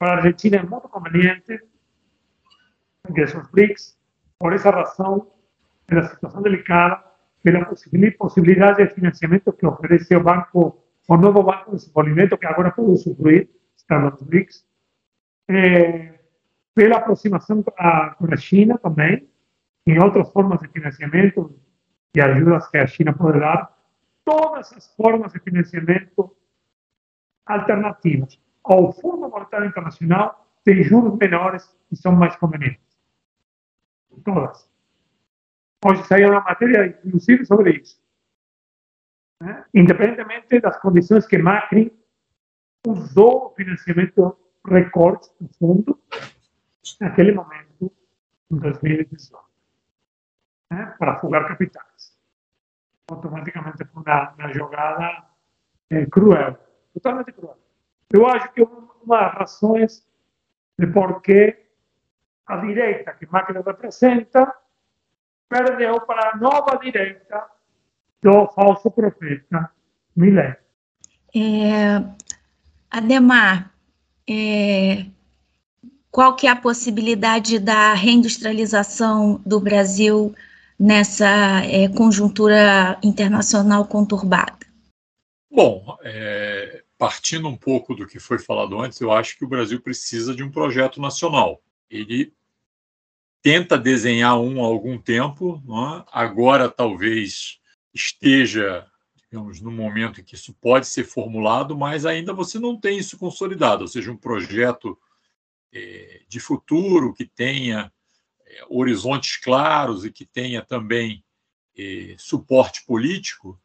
[0.00, 1.60] Para a Argentina é muito conveniente
[3.14, 3.98] que os BRICS,
[4.38, 5.30] por essa razão,
[5.86, 7.04] pela situação delicada,
[7.42, 12.72] pela possibilidade de financiamento que oferece o banco, o novo Banco de Desenvolvimento, que agora
[12.72, 14.66] pode usufruir, está nos BRICS,
[15.50, 16.18] eh,
[16.74, 19.28] pela aproximação a, com a China também,
[19.86, 21.60] em outras formas de financiamento,
[22.16, 23.70] e ajudas que a China pode dar,
[24.24, 26.34] todas as formas de financiamento
[27.44, 32.98] alternativas ao Fundo Monetário Internacional têm juros menores e são mais convenientes.
[34.24, 34.68] Todas.
[35.84, 38.02] Hoje saiu uma matéria, inclusive, sobre isso.
[39.42, 39.64] Né?
[39.72, 41.92] Independentemente das condições que Macri
[42.86, 44.36] usou o financiamento
[44.66, 45.98] recorde do fundo
[47.00, 47.90] naquele momento,
[48.50, 49.50] em 2018
[50.70, 52.16] né, para fugar capitais.
[53.10, 55.26] Automaticamente foi uma, uma jogada
[55.90, 56.56] é, cruel,
[56.94, 57.58] totalmente cruel.
[58.12, 60.06] Eu acho que uma das razões
[60.78, 61.56] de por que
[62.46, 64.52] a direita que Macri representa
[65.48, 67.46] perdeu para a nova direita
[68.22, 69.70] do falso profeta
[70.16, 70.58] Millet.
[71.34, 72.02] É,
[72.90, 73.72] Ademar,
[74.28, 75.06] é,
[76.10, 80.34] qual que é a possibilidade da reindustrialização do Brasil
[80.78, 84.58] nessa é, conjuntura internacional conturbada?
[85.50, 89.80] Bom, é, partindo um pouco do que foi falado antes, eu acho que o Brasil
[89.80, 91.62] precisa de um projeto nacional.
[91.88, 92.30] Ele
[93.40, 96.04] tenta desenhar um há algum tempo, é?
[96.12, 97.58] agora talvez
[97.94, 98.86] esteja
[99.30, 103.16] digamos, no momento em que isso pode ser formulado, mas ainda você não tem isso
[103.16, 104.98] consolidado, ou seja, um projeto
[105.72, 107.90] é, de futuro que tenha
[108.44, 111.24] é, horizontes claros e que tenha também
[111.78, 113.58] é, suporte político,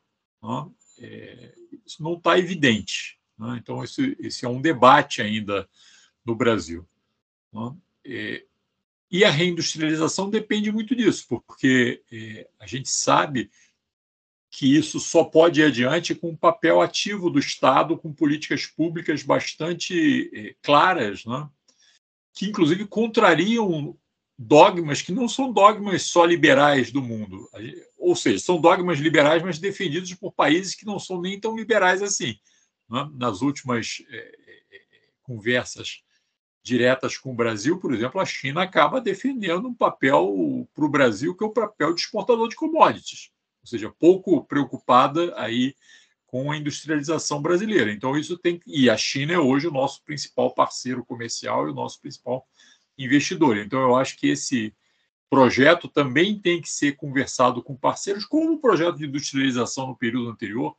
[0.99, 1.53] é,
[1.85, 3.14] isso não está evidente.
[3.57, 5.67] Então, esse, esse, é um debate ainda
[6.25, 6.87] no Brasil.
[8.05, 8.45] É,
[9.11, 13.49] e a reindustrialização depende muito disso, porque é, a gente sabe
[14.49, 19.21] que isso só pode ir adiante com um papel ativo do Estado, com políticas públicas
[19.21, 21.49] bastante eh, claras, né?
[22.33, 23.97] que inclusive contrariam
[24.37, 27.49] dogmas que não são dogmas só liberais do mundo.
[27.97, 32.01] Ou seja, são dogmas liberais, mas defendidos por países que não são nem tão liberais
[32.01, 32.37] assim.
[32.89, 33.09] Né?
[33.13, 34.37] Nas últimas é,
[35.23, 36.01] conversas
[36.63, 41.35] diretas com o Brasil, por exemplo, a China acaba defendendo um papel para o Brasil
[41.35, 43.29] que é o papel de exportador de commodities
[43.65, 45.75] ou seja, pouco preocupada aí
[46.27, 47.91] com a industrialização brasileira.
[47.91, 51.73] Então isso tem e a China é hoje o nosso principal parceiro comercial e o
[51.73, 52.47] nosso principal
[52.95, 53.57] investidor.
[53.57, 54.73] Então eu acho que esse
[55.27, 60.29] projeto também tem que ser conversado com parceiros, como o projeto de industrialização no período
[60.29, 60.75] anterior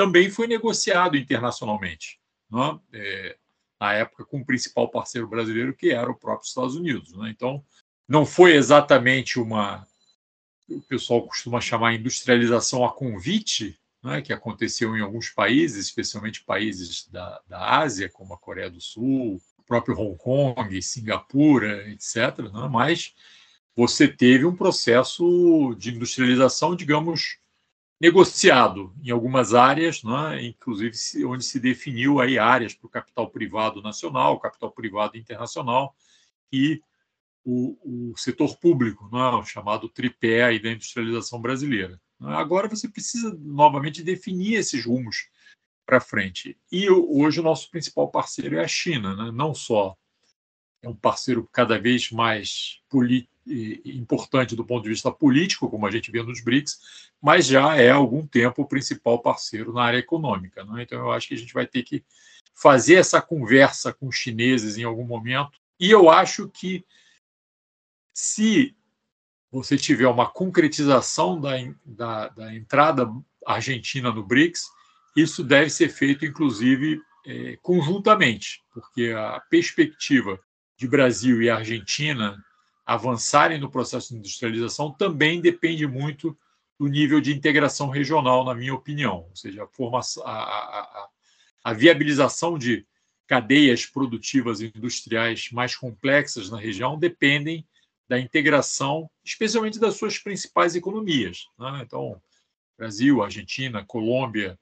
[0.00, 2.18] também foi negociado internacionalmente,
[2.50, 2.80] né?
[2.90, 3.36] é,
[3.78, 7.12] na época com o principal parceiro brasileiro que era o próprio Estados Unidos.
[7.12, 7.28] Né?
[7.28, 7.62] Então
[8.08, 9.86] não foi exatamente uma
[10.70, 17.08] o pessoal costuma chamar industrialização a convite, né, que aconteceu em alguns países, especialmente países
[17.08, 22.38] da, da Ásia, como a Coreia do Sul, o próprio Hong Kong, Singapura, etc.
[22.38, 23.12] Né, mas
[23.74, 27.39] você teve um processo de industrialização, digamos,
[28.00, 30.96] negociado em algumas áreas, né, inclusive
[31.26, 35.94] onde se definiu aí áreas para o capital privado nacional, capital privado internacional
[36.50, 36.82] e
[37.44, 39.36] o, o setor público, não é?
[39.36, 42.00] o chamado tripé aí da industrialização brasileira.
[42.20, 45.28] Agora você precisa novamente definir esses rumos
[45.86, 46.58] para frente.
[46.70, 49.30] E hoje o nosso principal parceiro é a China, né?
[49.32, 49.96] não só
[50.82, 52.80] é um parceiro cada vez mais
[53.84, 56.80] importante do ponto de vista político, como a gente vê nos BRICS,
[57.20, 60.64] mas já é há algum tempo o principal parceiro na área econômica.
[60.64, 60.82] Né?
[60.82, 62.04] Então eu acho que a gente vai ter que
[62.54, 65.58] fazer essa conversa com os chineses em algum momento.
[65.78, 66.84] E eu acho que
[68.14, 68.74] se
[69.50, 73.10] você tiver uma concretização da, da, da entrada
[73.46, 74.68] argentina no BRICS,
[75.16, 80.38] isso deve ser feito, inclusive, é, conjuntamente, porque a perspectiva
[80.76, 82.36] de Brasil e Argentina
[82.90, 86.36] avançarem no processo de industrialização também depende muito
[86.76, 89.26] do nível de integração regional, na minha opinião.
[89.28, 91.08] Ou seja, a, formação, a, a,
[91.62, 92.84] a viabilização de
[93.28, 97.64] cadeias produtivas industriais mais complexas na região dependem
[98.08, 101.46] da integração, especialmente das suas principais economias.
[101.56, 101.82] Né?
[101.86, 102.20] Então,
[102.76, 104.58] Brasil, Argentina, Colômbia,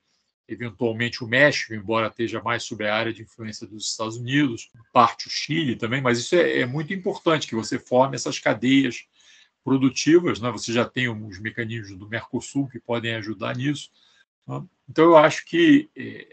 [0.48, 5.28] eventualmente o México, embora esteja mais sob a área de influência dos Estados Unidos, parte
[5.28, 9.06] o Chile também, mas isso é, é muito importante que você forme essas cadeias
[9.62, 10.40] produtivas.
[10.40, 10.50] Né?
[10.50, 13.90] Você já tem os mecanismos do Mercosul que podem ajudar nisso.
[14.46, 14.64] Né?
[14.88, 16.26] Então, eu acho que é,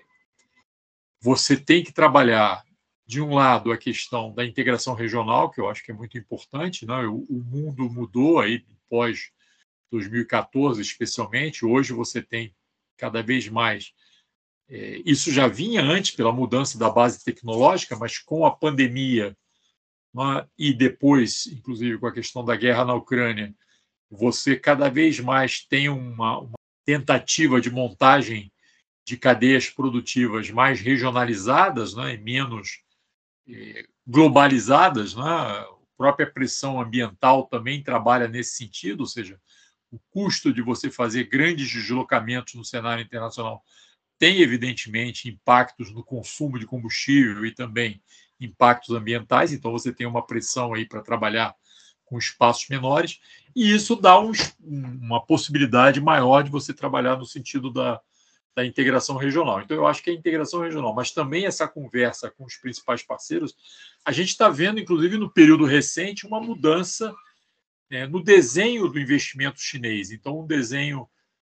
[1.19, 2.63] você tem que trabalhar
[3.05, 6.85] de um lado, a questão da integração regional, que eu acho que é muito importante.
[6.85, 7.05] Né?
[7.05, 9.31] O, o mundo mudou aí pós
[9.91, 11.65] 2014, especialmente.
[11.65, 12.55] Hoje você tem
[12.97, 13.93] cada vez mais.
[14.67, 19.37] É, isso já vinha antes pela mudança da base tecnológica, mas com a pandemia
[20.13, 20.47] né?
[20.57, 23.53] e depois, inclusive, com a questão da guerra na Ucrânia,
[24.09, 28.51] você cada vez mais tem uma, uma tentativa de montagem
[29.05, 32.83] de cadeias produtivas mais regionalizadas né, e menos
[34.07, 35.23] globalizadas, né?
[35.23, 39.39] a própria pressão ambiental também trabalha nesse sentido, ou seja,
[39.91, 43.63] o custo de você fazer grandes deslocamentos no cenário internacional
[44.17, 48.01] tem, evidentemente, impactos no consumo de combustível e também
[48.39, 51.55] impactos ambientais, então você tem uma pressão aí para trabalhar
[52.05, 53.19] com espaços menores,
[53.55, 57.99] e isso dá um, uma possibilidade maior de você trabalhar no sentido da,
[58.55, 59.61] da integração regional.
[59.61, 63.55] Então, eu acho que a integração regional, mas também essa conversa com os principais parceiros,
[64.03, 67.13] a gente está vendo, inclusive no período recente, uma mudança
[67.89, 70.11] é, no desenho do investimento chinês.
[70.11, 71.07] Então, um desenho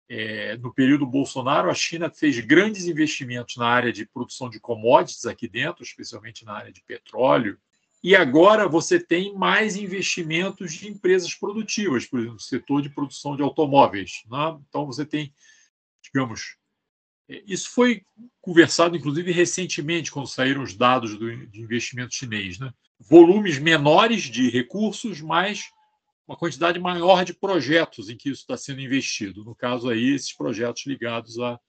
[0.09, 5.25] é, no período Bolsonaro, a China fez grandes investimentos na área de produção de commodities
[5.25, 7.57] aqui dentro, especialmente na área de petróleo.
[8.03, 13.35] E agora você tem mais investimentos de empresas produtivas, por exemplo, no setor de produção
[13.35, 14.23] de automóveis.
[14.29, 14.59] Né?
[14.67, 15.33] Então, você tem,
[16.03, 16.57] digamos,
[17.47, 18.01] isso foi
[18.41, 22.59] conversado, inclusive, recentemente, quando saíram os dados do, de investimento chinês.
[22.59, 22.73] Né?
[22.99, 25.63] Volumes menores de recursos, mas
[26.27, 29.43] uma quantidade maior de projetos em que isso está sendo investido.
[29.43, 31.59] No caso aí, esses projetos ligados à,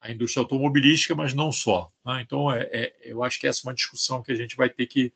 [0.00, 1.90] à indústria automobilística, mas não só.
[2.04, 2.22] Né?
[2.22, 4.86] Então, é, é, eu acho que essa é uma discussão que a gente vai ter
[4.86, 5.12] que,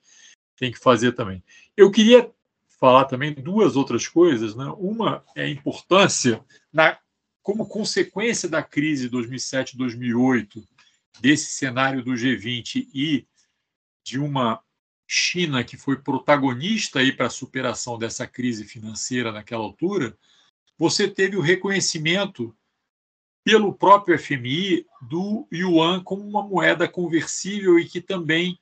[0.56, 1.42] tem que fazer também.
[1.76, 2.30] Eu queria
[2.78, 4.54] falar também duas outras coisas.
[4.54, 4.66] Né?
[4.76, 6.98] Uma é a importância, na,
[7.42, 10.62] como consequência da crise de 2007-2008,
[11.20, 13.26] desse cenário do G20 e
[14.04, 14.60] de uma
[15.14, 20.16] China, que foi protagonista aí para a superação dessa crise financeira naquela altura,
[20.78, 22.56] você teve o reconhecimento
[23.44, 28.58] pelo próprio FMI do yuan como uma moeda conversível e que também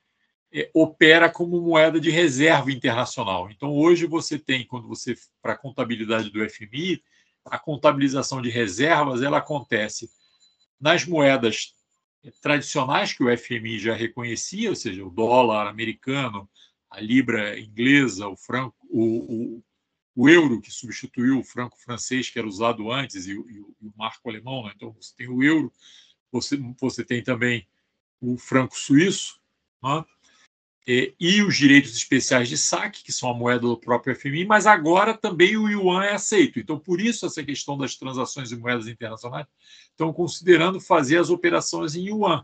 [0.53, 3.49] é, opera como moeda de reserva internacional.
[3.49, 7.01] Então, hoje você tem, quando você para a contabilidade do FMI,
[7.45, 10.09] a contabilização de reservas ela acontece
[10.81, 11.73] nas moedas
[12.41, 16.49] tradicionais que o FMI já reconhecia, ou seja, o dólar americano,
[16.89, 19.63] a libra inglesa, o franco, o, o,
[20.15, 23.35] o euro que substituiu o franco francês que era usado antes e, e,
[23.81, 24.65] e o marco alemão.
[24.65, 24.73] Né?
[24.75, 25.71] Então você tem o euro,
[26.31, 27.67] você você tem também
[28.19, 29.41] o franco suíço,
[29.81, 30.05] né?
[30.87, 34.65] E, e, os direitos especiais de saque, que são a moeda do próprio FMI, mas
[34.65, 36.59] agora também o yuan é aceito.
[36.59, 39.45] Então, por isso, essa questão das transações em moedas internacionais
[39.91, 42.43] estão considerando fazer as operações em yuan,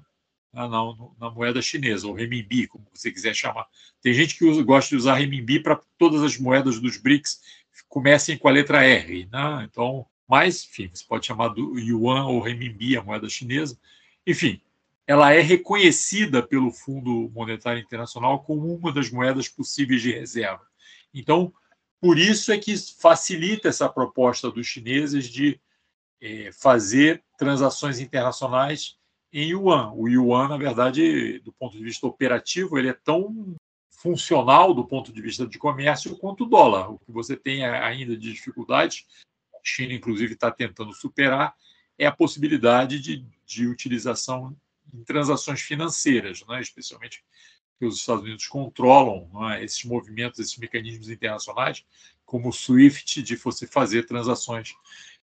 [0.53, 0.83] na, na,
[1.19, 3.65] na moeda chinesa, ou renminbi, como você quiser chamar.
[4.01, 7.41] Tem gente que usa, gosta de usar renminbi para todas as moedas dos BRICS
[7.89, 9.27] comecem com a letra R.
[9.31, 9.67] Né?
[9.69, 13.79] Então, mas, enfim, você pode chamar do yuan ou renminbi, a moeda chinesa.
[14.25, 14.61] Enfim,
[15.07, 20.67] ela é reconhecida pelo Fundo Monetário Internacional como uma das moedas possíveis de reserva.
[21.13, 21.53] Então,
[22.01, 25.59] por isso é que facilita essa proposta dos chineses de
[26.21, 28.97] é, fazer transações internacionais
[29.31, 29.93] em yuan.
[29.93, 33.55] O yuan, na verdade, do ponto de vista operativo, ele é tão
[33.89, 36.91] funcional do ponto de vista de comércio quanto o dólar.
[36.91, 39.05] O que você tem ainda de dificuldade,
[39.55, 41.55] a China, inclusive, está tentando superar,
[41.97, 44.55] é a possibilidade de, de utilização
[44.93, 46.61] em transações financeiras, né?
[46.61, 47.23] especialmente
[47.79, 49.63] que os Estados Unidos controlam né?
[49.63, 51.85] esses movimentos, esses mecanismos internacionais,
[52.25, 54.73] como o SWIFT, de você fazer transações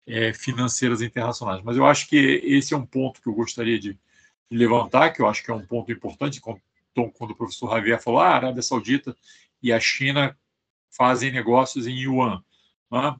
[0.06, 1.62] é, financeiras internacionais.
[1.64, 3.98] Mas eu acho que esse é um ponto que eu gostaria de,
[4.54, 6.42] levantar, que eu acho que é um ponto importante,
[6.92, 9.16] então, quando o professor Javier falou, ah, a Arábia Saudita
[9.62, 10.38] e a China
[10.92, 12.44] fazem negócios em yuan.
[12.92, 13.16] Né?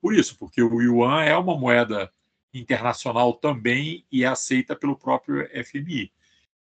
[0.00, 2.12] Por isso, porque o yuan é uma moeda
[2.58, 6.12] internacional também e é aceita pelo próprio FMI.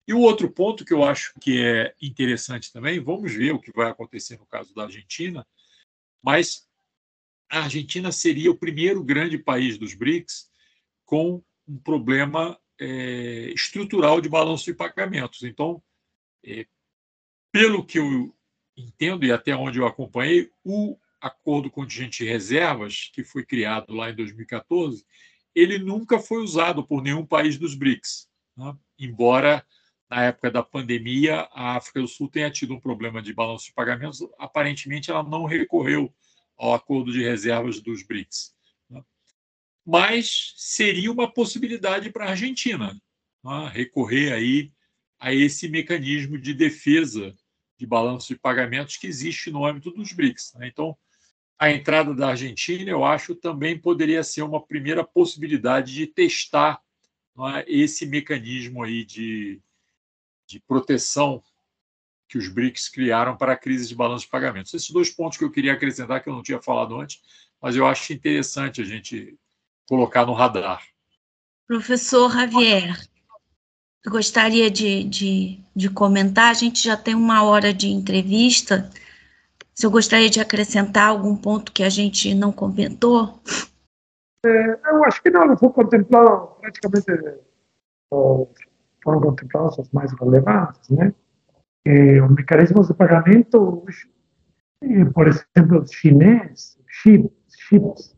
[0.06, 3.72] E o outro ponto que eu acho que é interessante também, vamos ver o que
[3.72, 5.46] vai acontecer no caso da Argentina,
[6.22, 6.68] mas
[7.50, 10.50] a Argentina seria o primeiro grande país dos BRICS
[11.04, 15.42] com um problema é, estrutural de balanço de pagamentos.
[15.42, 15.82] Então,
[16.44, 16.66] é,
[17.50, 18.34] pelo que eu
[18.76, 24.10] entendo e até onde eu acompanhei, o acordo contingente de reservas, que foi criado lá
[24.10, 25.04] em 2014,
[25.56, 28.76] ele nunca foi usado por nenhum país dos BRICS, né?
[28.98, 29.66] embora
[30.08, 33.72] na época da pandemia a África do Sul tenha tido um problema de balanço de
[33.72, 36.14] pagamentos, aparentemente ela não recorreu
[36.58, 38.54] ao acordo de reservas dos BRICS.
[38.90, 39.02] Né?
[39.84, 42.94] Mas seria uma possibilidade para a Argentina
[43.42, 43.70] né?
[43.72, 44.70] recorrer aí
[45.18, 47.34] a esse mecanismo de defesa
[47.78, 50.52] de balanço de pagamentos que existe no âmbito dos BRICS.
[50.56, 50.68] Né?
[50.68, 50.96] Então,
[51.58, 56.80] a entrada da Argentina, eu acho, também poderia ser uma primeira possibilidade de testar
[57.38, 59.60] é, esse mecanismo aí de,
[60.46, 61.42] de proteção
[62.28, 64.74] que os BRICS criaram para a crise de balanço de pagamentos.
[64.74, 67.20] Esses dois pontos que eu queria acrescentar, que eu não tinha falado antes,
[67.60, 69.38] mas eu acho interessante a gente
[69.88, 70.82] colocar no radar.
[71.66, 72.98] Professor Javier,
[74.06, 78.90] gostaria de, de, de comentar, a gente já tem uma hora de entrevista,
[79.76, 83.38] se eu gostaria de acrescentar algum ponto que a gente não comentou?
[84.44, 87.40] É, eu acho que não, foi contemplado praticamente,
[88.08, 91.14] foram contemplados os mais relevantes, né?
[91.84, 93.84] É, os mecanismos de pagamento,
[95.12, 98.16] por exemplo, chinês, chips, chips,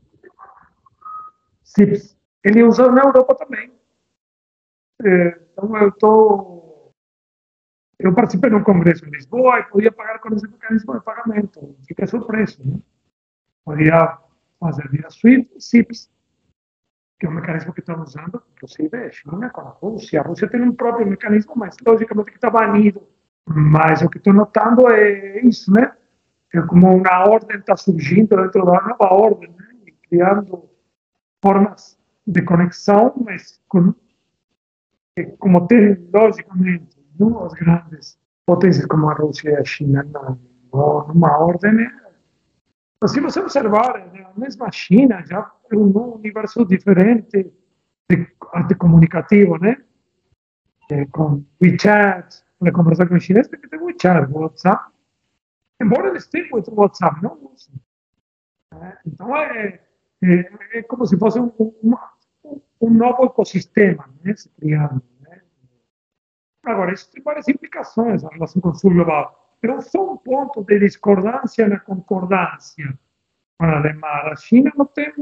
[1.64, 3.72] chips, ele usa na Europa também.
[5.04, 6.57] É, então eu estou
[7.98, 11.76] eu participei de um congresso em Lisboa e podia pagar com esse mecanismo de pagamento.
[11.86, 12.62] Fiquei surpreso.
[12.64, 12.78] Né?
[13.64, 14.18] Podia
[14.60, 16.10] fazer via SWIFT, SIPS,
[17.18, 20.20] que é um mecanismo que estão usando, inclusive a China com a Rússia.
[20.20, 23.02] A Rússia tem um próprio mecanismo, mas logicamente que está banido.
[23.44, 25.92] Mas o que estou notando é isso, né?
[26.54, 29.66] É como uma ordem está surgindo dentro da nova ordem, né?
[29.86, 30.68] E criando
[31.42, 33.94] formas de conexão, mas com,
[35.38, 40.02] como tem, logicamente, duas grandes potências como a Rússia e a China
[40.72, 41.90] numa ordem
[43.02, 47.52] Mas se você observar, a mesma China já é um universo diferente
[48.10, 48.26] de,
[48.68, 49.76] de comunicativo, né?
[50.90, 54.90] É, com WeChat, para conversar com o chinês, tem que WeChat, WhatsApp.
[55.80, 57.74] Embora eles tenham muito WhatsApp, não usam.
[58.74, 59.80] É, então, é,
[60.88, 61.94] como se fosse um, um,
[62.80, 65.02] um novo ecossistema né, se criando.
[66.68, 69.56] Agora, isso tem várias implicações na relação com o sul global.
[69.60, 72.96] Pero só um ponto de discordância na concordância
[73.58, 74.06] com a Alemã.
[74.06, 75.12] A China não tem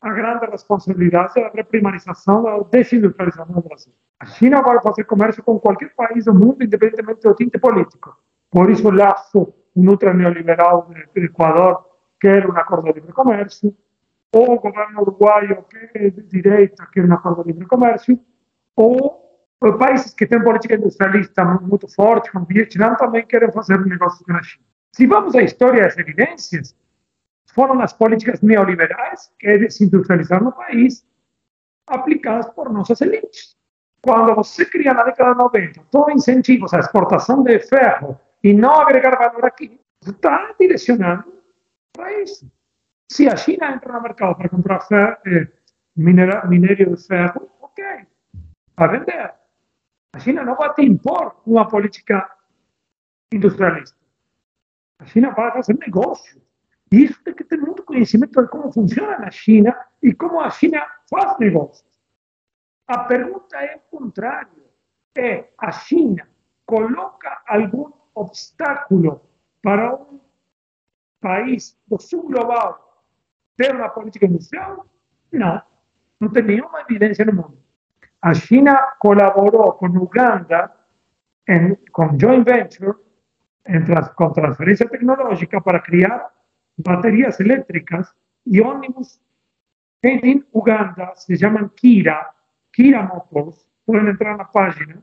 [0.00, 3.92] a grande responsabilidade da reprimarização, da desindustrialização do Brasil.
[4.18, 8.16] A China vai fazer comércio com qualquer país do mundo, independentemente do tinte político.
[8.50, 11.86] Por isso, o laço, um ultra neoliberal do Equador
[12.20, 13.74] quer um acordo de livre comércio,
[14.34, 18.18] ou o governo uruguaio, que é de direita, quer um acordo de livre comércio,
[18.76, 19.31] ou
[19.78, 24.32] países que têm política industrialista muito forte, como o Vietnã, também querem fazer negócios com
[24.32, 24.64] a China.
[24.94, 26.76] Se vamos à história das evidências,
[27.54, 31.06] foram as políticas neoliberais que desindustrializaram o país,
[31.86, 33.56] aplicadas por nossas elites.
[34.02, 38.80] Quando você cria na década de 90 todos incentivos à exportação de ferro e não
[38.80, 41.32] agregar valor aqui, você está direcionando
[41.92, 42.50] para isso.
[43.10, 45.48] Se a China entra no mercado para comprar ferro, eh,
[45.94, 47.84] minério de ferro, ok,
[48.76, 49.41] vai vender.
[50.14, 52.30] A China não vai te impor uma política
[53.32, 53.96] industrialista.
[54.98, 56.40] A China vai fazer negócio.
[56.92, 60.50] E isso tem que ter muito conhecimento de como funciona na China e como a
[60.50, 61.90] China faz negócios.
[62.86, 64.62] A pergunta é o contrário.
[65.16, 66.28] É, a China
[66.66, 69.22] coloca algum obstáculo
[69.62, 70.20] para um
[71.20, 73.02] país do sul global
[73.56, 74.86] ter política industrial?
[75.30, 75.62] Não.
[76.20, 77.61] Não tem nenhuma evidência no mundo.
[78.22, 80.72] A China colaborou com Uganda
[81.48, 82.96] em, com joint venture
[84.16, 86.30] com transferência tecnológica para criar
[86.76, 88.14] baterias eléctricas
[88.44, 89.20] y ómnibus.
[90.02, 92.34] En Uganda se llaman Kira,
[92.72, 95.02] Kira Motors, pueden entrar en la página,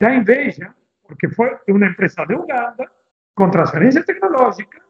[0.00, 2.90] da inveja, porque fue una empresa de Uganda,
[3.34, 4.82] con transferencia tecnológica,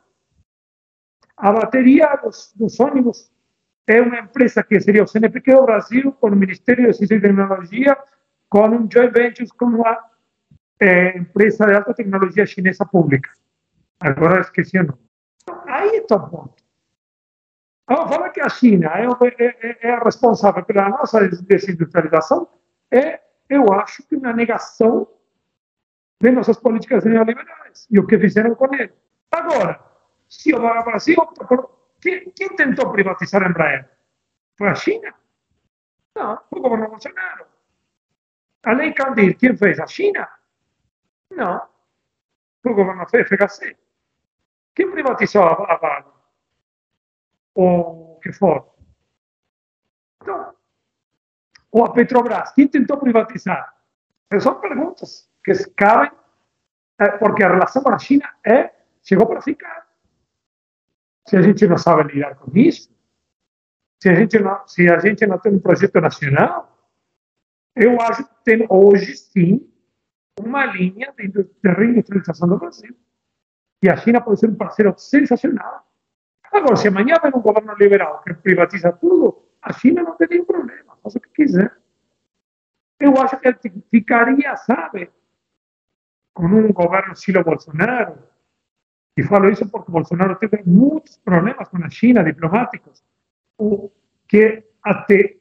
[1.37, 3.34] a batería dos, dos ómnibus
[3.87, 7.21] é uma empresa que seria o CNPq do Brasil, com o Ministério de Ciência e
[7.21, 7.97] Tecnologia,
[8.49, 9.99] com um joint venture com uma
[10.81, 13.31] é, empresa de alta tecnologia chinesa pública.
[14.01, 14.99] Agora esqueci o nome.
[15.67, 16.65] Aí está o ponto.
[17.87, 22.49] Vamos falar que a China é, é, é, responsável pela nossa desindustrialização,
[22.91, 25.07] é, eu acho que uma negação
[26.21, 28.93] de nossas políticas neoliberais e o que fizeram com ele.
[29.31, 29.81] Agora,
[30.29, 31.17] se o Brasil
[32.05, 33.89] quem, quem tentou privatizar a Embraer?
[34.59, 35.15] Foi a China?
[36.15, 37.47] Não, foi o governo Bolsonaro.
[38.63, 39.81] A lei Candir, quem fez?
[39.81, 40.29] A China?
[41.31, 41.67] Não,
[42.63, 43.77] foi o governo FHC.
[44.75, 46.05] Quem privatizou a, Vale?
[47.55, 48.75] Ou o que for?
[50.21, 50.55] Então,
[51.73, 53.75] ou a Petrobras, quem tentou privatizar?
[54.41, 56.11] São perguntas que cabem,
[56.99, 59.84] eh, porque a relação com a China é, chegou para ficar.
[61.27, 62.95] Se a gente não sabe lidar com isso,
[64.03, 66.75] se a gente não, se a gente não tem um projeto nacional,
[67.75, 69.71] eu acho que tem hoje sim
[70.39, 72.95] uma linha de, de reindustrialização do Brasil.
[73.83, 75.87] E a China pode ser um parceiro sensacional.
[76.53, 80.45] Agora, se amanhã vem um governo liberal que privatiza tudo, a China não tem nenhum
[80.45, 81.77] problema, faz o que quiser.
[83.01, 85.11] Eu acho que ficaria, sabe,
[86.33, 88.19] com um governo estilo Bolsonaro,
[89.17, 93.03] e falo isso porque Bolsonaro teve muitos problemas com a China, diplomáticos,
[93.57, 93.91] o
[94.27, 95.37] que até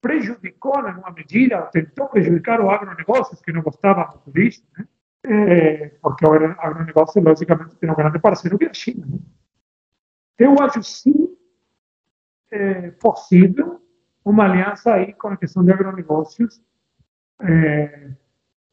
[0.00, 4.86] prejudicou, em uma medida, tentou prejudicar o agronegócio, que não gostava muito disso, né?
[5.24, 9.06] é, porque o agronegócio, logicamente, tem um grande parceiro que é a China.
[9.06, 9.18] Né?
[10.38, 11.34] Eu acho, sim,
[12.50, 13.80] é, possível
[14.24, 16.60] uma aliança aí com a questão de agronegócios
[17.40, 18.10] é,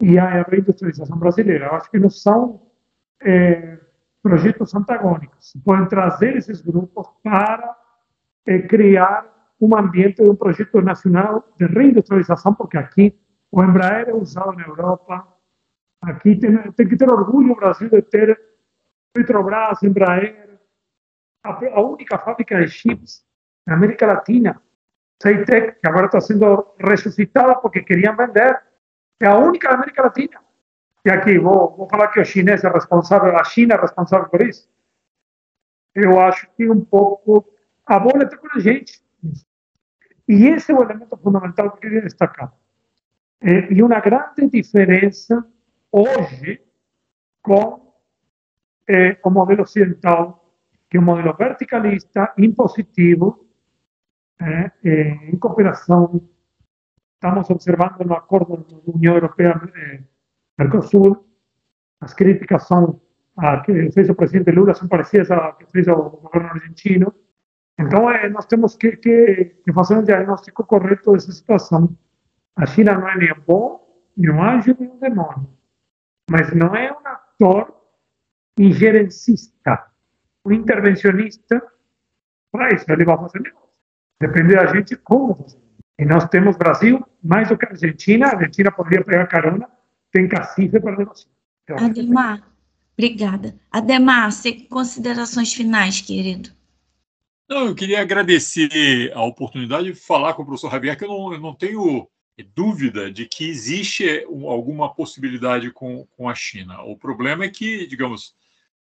[0.02, 1.68] e a reindustrialização brasileira.
[1.68, 2.70] Eu acho que não são
[3.22, 3.80] é,
[4.22, 5.54] projetos antagônicos.
[5.64, 7.76] Podem trazer esses grupos para
[8.46, 9.26] é, criar
[9.60, 13.18] um ambiente de um projeto nacional de reindustrialização, porque aqui
[13.52, 15.28] o Embraer é usado na Europa,
[16.02, 18.40] Aqui tem, tem que ter orgulho o Brasil de ter
[19.14, 20.60] Petrobras, Embraer,
[21.44, 23.24] a, única fábrica de chips
[23.68, 24.62] na América Latina,
[25.22, 28.60] Ceitec, que agora está sendo ressuscitada porque queriam vender,
[29.22, 30.42] é a única da América Latina.
[31.06, 34.42] E aqui vou, vou falar que o chinês é responsável, a China é responsável por
[34.42, 34.70] isso.
[35.96, 37.54] Eu acho que um pouco
[37.86, 39.02] a bola está com a gente.
[40.28, 42.54] E esse é o elemento fundamental que eu queria destacar.
[43.42, 45.46] É, e uma grande diferença
[45.92, 46.62] hoje
[47.42, 47.94] com
[48.88, 50.42] eh, o modelo ocidental
[50.92, 53.48] que é um modelo verticalista, impositivo,
[54.38, 56.30] é, é, em cooperação.
[57.14, 59.16] Estamos observando no acordo da União
[60.60, 61.28] Europeia-Mercosul,
[62.00, 63.02] as críticas são
[63.38, 67.14] a que fez o presidente Lula são parecidas a que fez o governo argentino.
[67.80, 71.96] Então, é, nós temos que, que, que, fazer um diagnóstico correto dessa situação.
[72.56, 73.82] A China não é nem bom,
[74.16, 75.50] nem um anjo, nem um demônio.
[76.30, 77.74] Mas não é um ator
[78.60, 79.86] injerencista,
[80.46, 81.62] um intervencionista.
[82.52, 83.70] Para isso, ele vai fazer negócio.
[84.20, 85.48] Depende da gente como.
[85.98, 88.28] E nós temos Brasil, mais do que a Argentina.
[88.28, 89.68] A Argentina poderia pegar carona,
[90.12, 91.30] tem cacife para negociar.
[91.70, 92.52] Ademar,
[92.98, 93.56] obrigada.
[93.72, 94.30] Ademar,
[94.70, 96.50] considerações finais, querido.
[97.50, 101.34] Não, eu queria agradecer a oportunidade de falar com o professor Javier, que eu não,
[101.34, 102.08] eu não tenho
[102.56, 106.82] dúvida de que existe alguma possibilidade com, com a China.
[106.84, 108.34] O problema é que, digamos,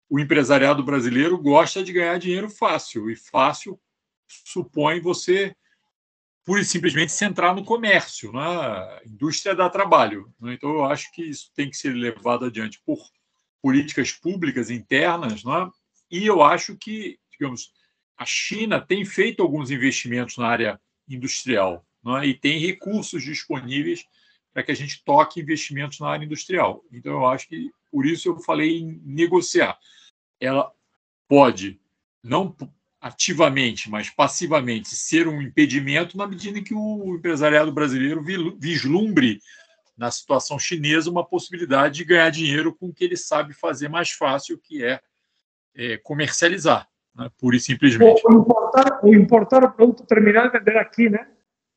[0.09, 3.79] o empresariado brasileiro gosta de ganhar dinheiro fácil, e fácil
[4.27, 5.55] supõe você
[6.47, 9.01] pura e simplesmente centrar no comércio, na né?
[9.05, 10.33] indústria dá trabalho.
[10.41, 10.55] Né?
[10.55, 12.99] Então, eu acho que isso tem que ser levado adiante por
[13.61, 15.69] políticas públicas internas, né?
[16.09, 17.73] e eu acho que, digamos,
[18.17, 21.85] a China tem feito alguns investimentos na área industrial
[22.23, 22.27] é?
[22.27, 24.05] e tem recursos disponíveis
[24.55, 26.85] para que a gente toque investimentos na área industrial.
[26.93, 29.77] Então, eu acho que por isso eu falei em negociar.
[30.41, 30.73] Ela
[31.29, 31.81] pode,
[32.23, 32.55] não
[33.01, 38.25] ativamente, mas passivamente, ser um impedimento na medida em que o empresariado brasileiro
[38.59, 39.41] vislumbre
[39.97, 44.11] na situação chinesa uma possibilidade de ganhar dinheiro com o que ele sabe fazer mais
[44.11, 45.01] fácil, que é,
[45.75, 48.23] é comercializar né, pura e simplesmente.
[48.25, 51.27] Ou importar, ou importar o produto terminado e vender aqui, né?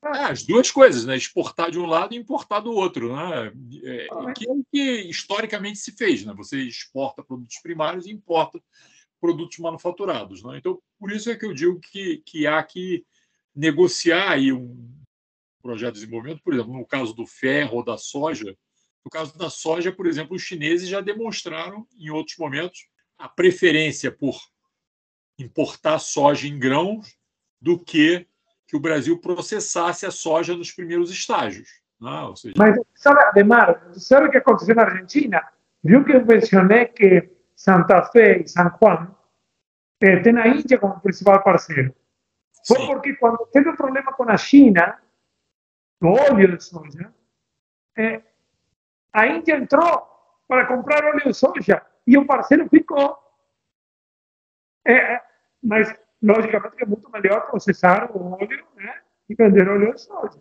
[0.04, 1.16] É, as duas coisas, né?
[1.16, 3.52] Exportar de um lado e importar do outro, né?
[3.84, 6.34] É, ah, que é o que historicamente se fez, né?
[6.38, 8.62] Você exporta produtos primários e importa
[9.20, 10.58] produtos manufaturados, né?
[10.58, 13.06] Então, por isso é que eu digo que, que há que
[13.56, 14.90] negociar aí um
[15.62, 18.56] projeto de desenvolvimento, por exemplo, no caso do ferro ou da soja.
[19.04, 24.12] No caso da soja, por exemplo, os chineses já demonstraram em outros momentos a preferência
[24.12, 24.38] por
[25.38, 27.18] importar soja em grãos
[27.62, 28.26] do que
[28.68, 31.82] que o Brasil processasse a soja nos primeiros estágios.
[32.00, 32.12] Né?
[32.36, 32.54] Seja...
[32.56, 35.42] Mas, sabe, Ademar, sabe o que aconteceu na Argentina?
[35.84, 37.30] Viu que eu mencionei que
[37.60, 39.14] Santa Fe e San Juan
[40.02, 41.94] eh, a Índia como principal parceiro.
[42.66, 44.98] Foi porque quando teve um problema com a China,
[46.00, 47.14] do óleo de soja,
[47.98, 48.22] eh,
[49.12, 50.08] a Índia entrou
[50.48, 53.18] para comprar óleo de soja e o parceiro ficou.
[54.88, 55.22] Eh,
[55.62, 55.94] mas,
[56.24, 60.40] logicamente, é muito melhor processar o óleo né, e vender óleo de soja.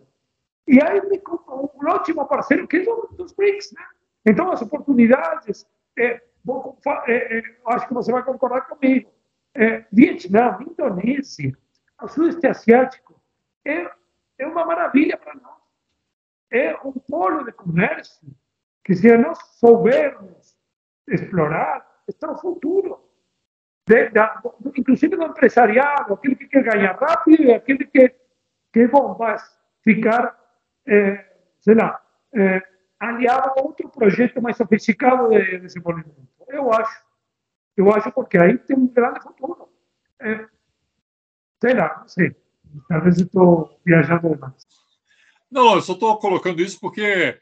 [0.65, 2.85] E aí ficou um ótimo parceiro que é
[3.17, 3.73] dos BRICS.
[3.73, 3.85] Né?
[4.25, 5.67] Então, as oportunidades,
[5.97, 6.77] é, vou,
[7.07, 9.11] é, é, acho que você vai concordar comigo.
[9.53, 11.57] É, Vietnã, Indonésia,
[12.01, 13.19] o Sudeste Asiático,
[13.65, 13.89] é,
[14.37, 15.59] é uma maravilha para nós.
[16.51, 18.27] É um polo de comércio
[18.83, 20.57] que, se nós soubermos
[21.07, 22.99] explorar, está no futuro
[23.85, 24.41] de, da,
[24.75, 28.15] inclusive do empresariado, aquele que quer ganhar rápido aquele que,
[28.71, 29.35] que bom, vai
[29.83, 30.37] ficar,
[30.87, 31.25] é,
[31.59, 32.01] sei lá,
[32.33, 32.61] é,
[32.99, 36.29] aliado a outro projeto mais sofisticado de desenvolvimento.
[36.49, 37.03] Eu acho.
[37.77, 39.69] Eu acho porque aí tem um grande futuro.
[40.19, 40.47] É,
[41.61, 42.35] sei lá, não sei.
[42.87, 44.67] Talvez eu estou viajando demais.
[45.49, 47.39] Não, eu só estou colocando isso porque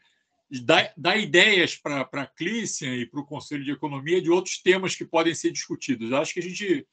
[0.64, 4.94] dá, dá ideias para a Clícia e para o Conselho de Economia de outros temas
[4.94, 6.12] que podem ser discutidos.
[6.12, 6.86] Acho que a gente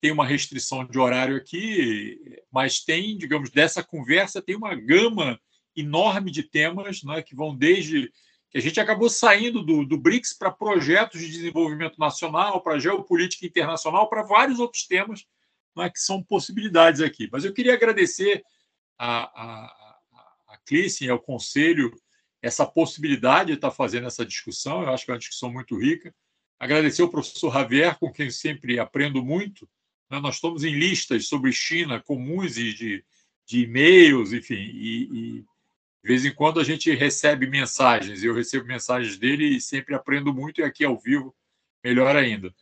[0.00, 2.18] tem uma restrição de horário aqui,
[2.50, 5.38] mas tem, digamos, dessa conversa, tem uma gama
[5.76, 8.10] enorme de temas né, que vão desde
[8.52, 13.46] que a gente acabou saindo do, do BRICS para projetos de desenvolvimento nacional, para geopolítica
[13.46, 15.26] internacional, para vários outros temas
[15.74, 17.30] né, que são possibilidades aqui.
[17.32, 18.44] Mas eu queria agradecer
[18.98, 19.64] a, a,
[20.48, 20.58] a
[21.10, 21.92] ao Conselho
[22.42, 24.82] essa possibilidade de estar fazendo essa discussão.
[24.82, 26.14] Eu acho que é uma discussão muito rica.
[26.58, 29.68] Agradecer ao professor Javier, com quem sempre aprendo muito.
[30.10, 30.20] Né?
[30.20, 33.04] Nós estamos em listas sobre China comuns e de,
[33.46, 35.44] de e-mails, enfim, e, e
[36.02, 38.22] de vez em quando a gente recebe mensagens.
[38.22, 41.34] Eu recebo mensagens dele e sempre aprendo muito, e aqui ao vivo,
[41.82, 42.54] melhor ainda.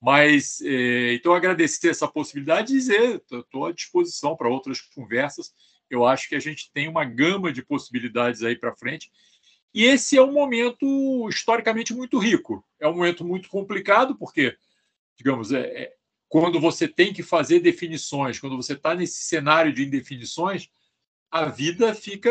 [0.00, 5.52] Mas, é, então, agradecer essa possibilidade e dizer, estou à disposição para outras conversas
[5.90, 9.10] eu acho que a gente tem uma gama de possibilidades aí para frente.
[9.72, 12.64] E esse é um momento historicamente muito rico.
[12.80, 14.56] É um momento muito complicado, porque,
[15.16, 15.92] digamos, é, é
[16.28, 20.68] quando você tem que fazer definições, quando você está nesse cenário de indefinições,
[21.40, 22.30] a vida fica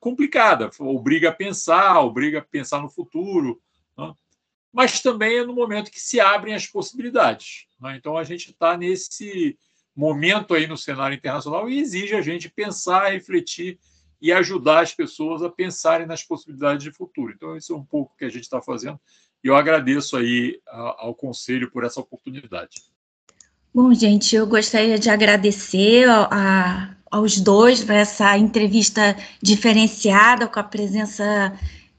[0.00, 3.60] complicada, obriga a pensar, obriga a pensar no futuro.
[3.96, 4.12] Né?
[4.72, 7.66] mas também é no momento que se abrem as possibilidades.
[7.80, 7.96] Né?
[7.96, 9.58] Então, a gente está nesse
[9.94, 13.78] momento aí no cenário internacional e exige a gente pensar, refletir
[14.20, 17.32] e ajudar as pessoas a pensarem nas possibilidades de futuro.
[17.34, 18.98] Então, isso é um pouco que a gente está fazendo
[19.44, 22.82] e eu agradeço aí ao Conselho por essa oportunidade.
[23.74, 30.64] Bom, gente, eu gostaria de agradecer a, aos dois por essa entrevista diferenciada com a
[30.64, 31.52] presença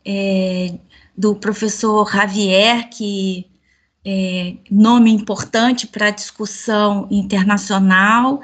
[0.03, 0.73] é,
[1.15, 3.45] do professor Javier, que
[4.03, 8.41] é nome importante para a discussão internacional,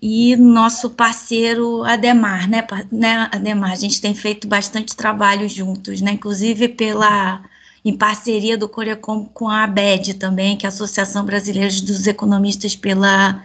[0.00, 3.72] e nosso parceiro Ademar, né, né, Ademar?
[3.72, 7.42] A gente tem feito bastante trabalho juntos, né, inclusive pela
[7.84, 12.76] em parceria do Corecom com a ABED também, que é a Associação Brasileira dos Economistas
[12.76, 13.42] pela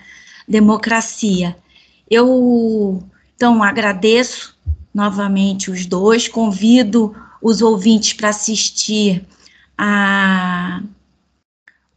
[0.47, 1.55] Democracia.
[2.09, 3.03] Eu,
[3.35, 4.57] então, agradeço
[4.93, 9.25] novamente os dois, convido os ouvintes para assistir
[9.77, 10.81] a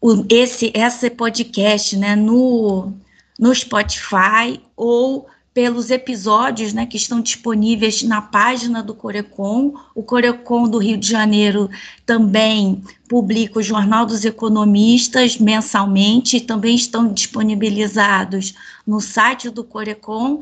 [0.00, 2.92] o, esse, esse podcast né, no,
[3.38, 5.26] no Spotify ou
[5.56, 9.72] pelos episódios né, que estão disponíveis na página do Corecon.
[9.94, 11.70] O Corecon do Rio de Janeiro
[12.04, 18.52] também publica o Jornal dos Economistas mensalmente, também estão disponibilizados
[18.86, 20.40] no site do Corecon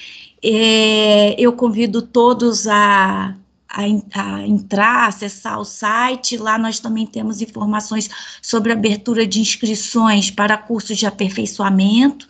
[0.44, 3.34] É, eu convido todos a,
[3.69, 6.38] a, a, entrar, acessar o site.
[6.38, 8.10] Lá nós também temos informações
[8.41, 12.27] sobre abertura de inscrições para cursos de aperfeiçoamento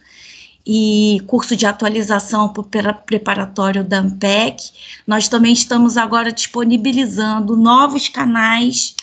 [0.66, 4.72] e curso de atualização para preparatório da AMPEC.
[5.06, 8.94] Nós também estamos agora disponibilizando novos canais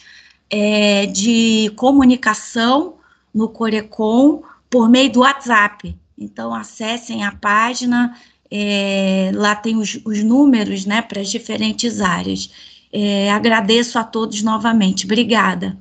[0.51, 2.97] é, de comunicação
[3.35, 5.97] no Corecon por meio do WhatsApp.
[6.19, 8.15] Então, acessem a página,
[8.57, 12.49] é, lá tem os, os números né, para as diferentes áreas.
[12.93, 15.07] É, agradeço a todos novamente.
[15.07, 15.77] Obrigada.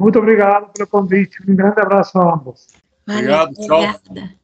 [0.00, 1.38] Muito obrigado pelo convite.
[1.46, 2.68] Um grande abraço a ambos.
[3.06, 3.76] Valeu, obrigado, tchau.
[3.76, 4.43] Obrigada.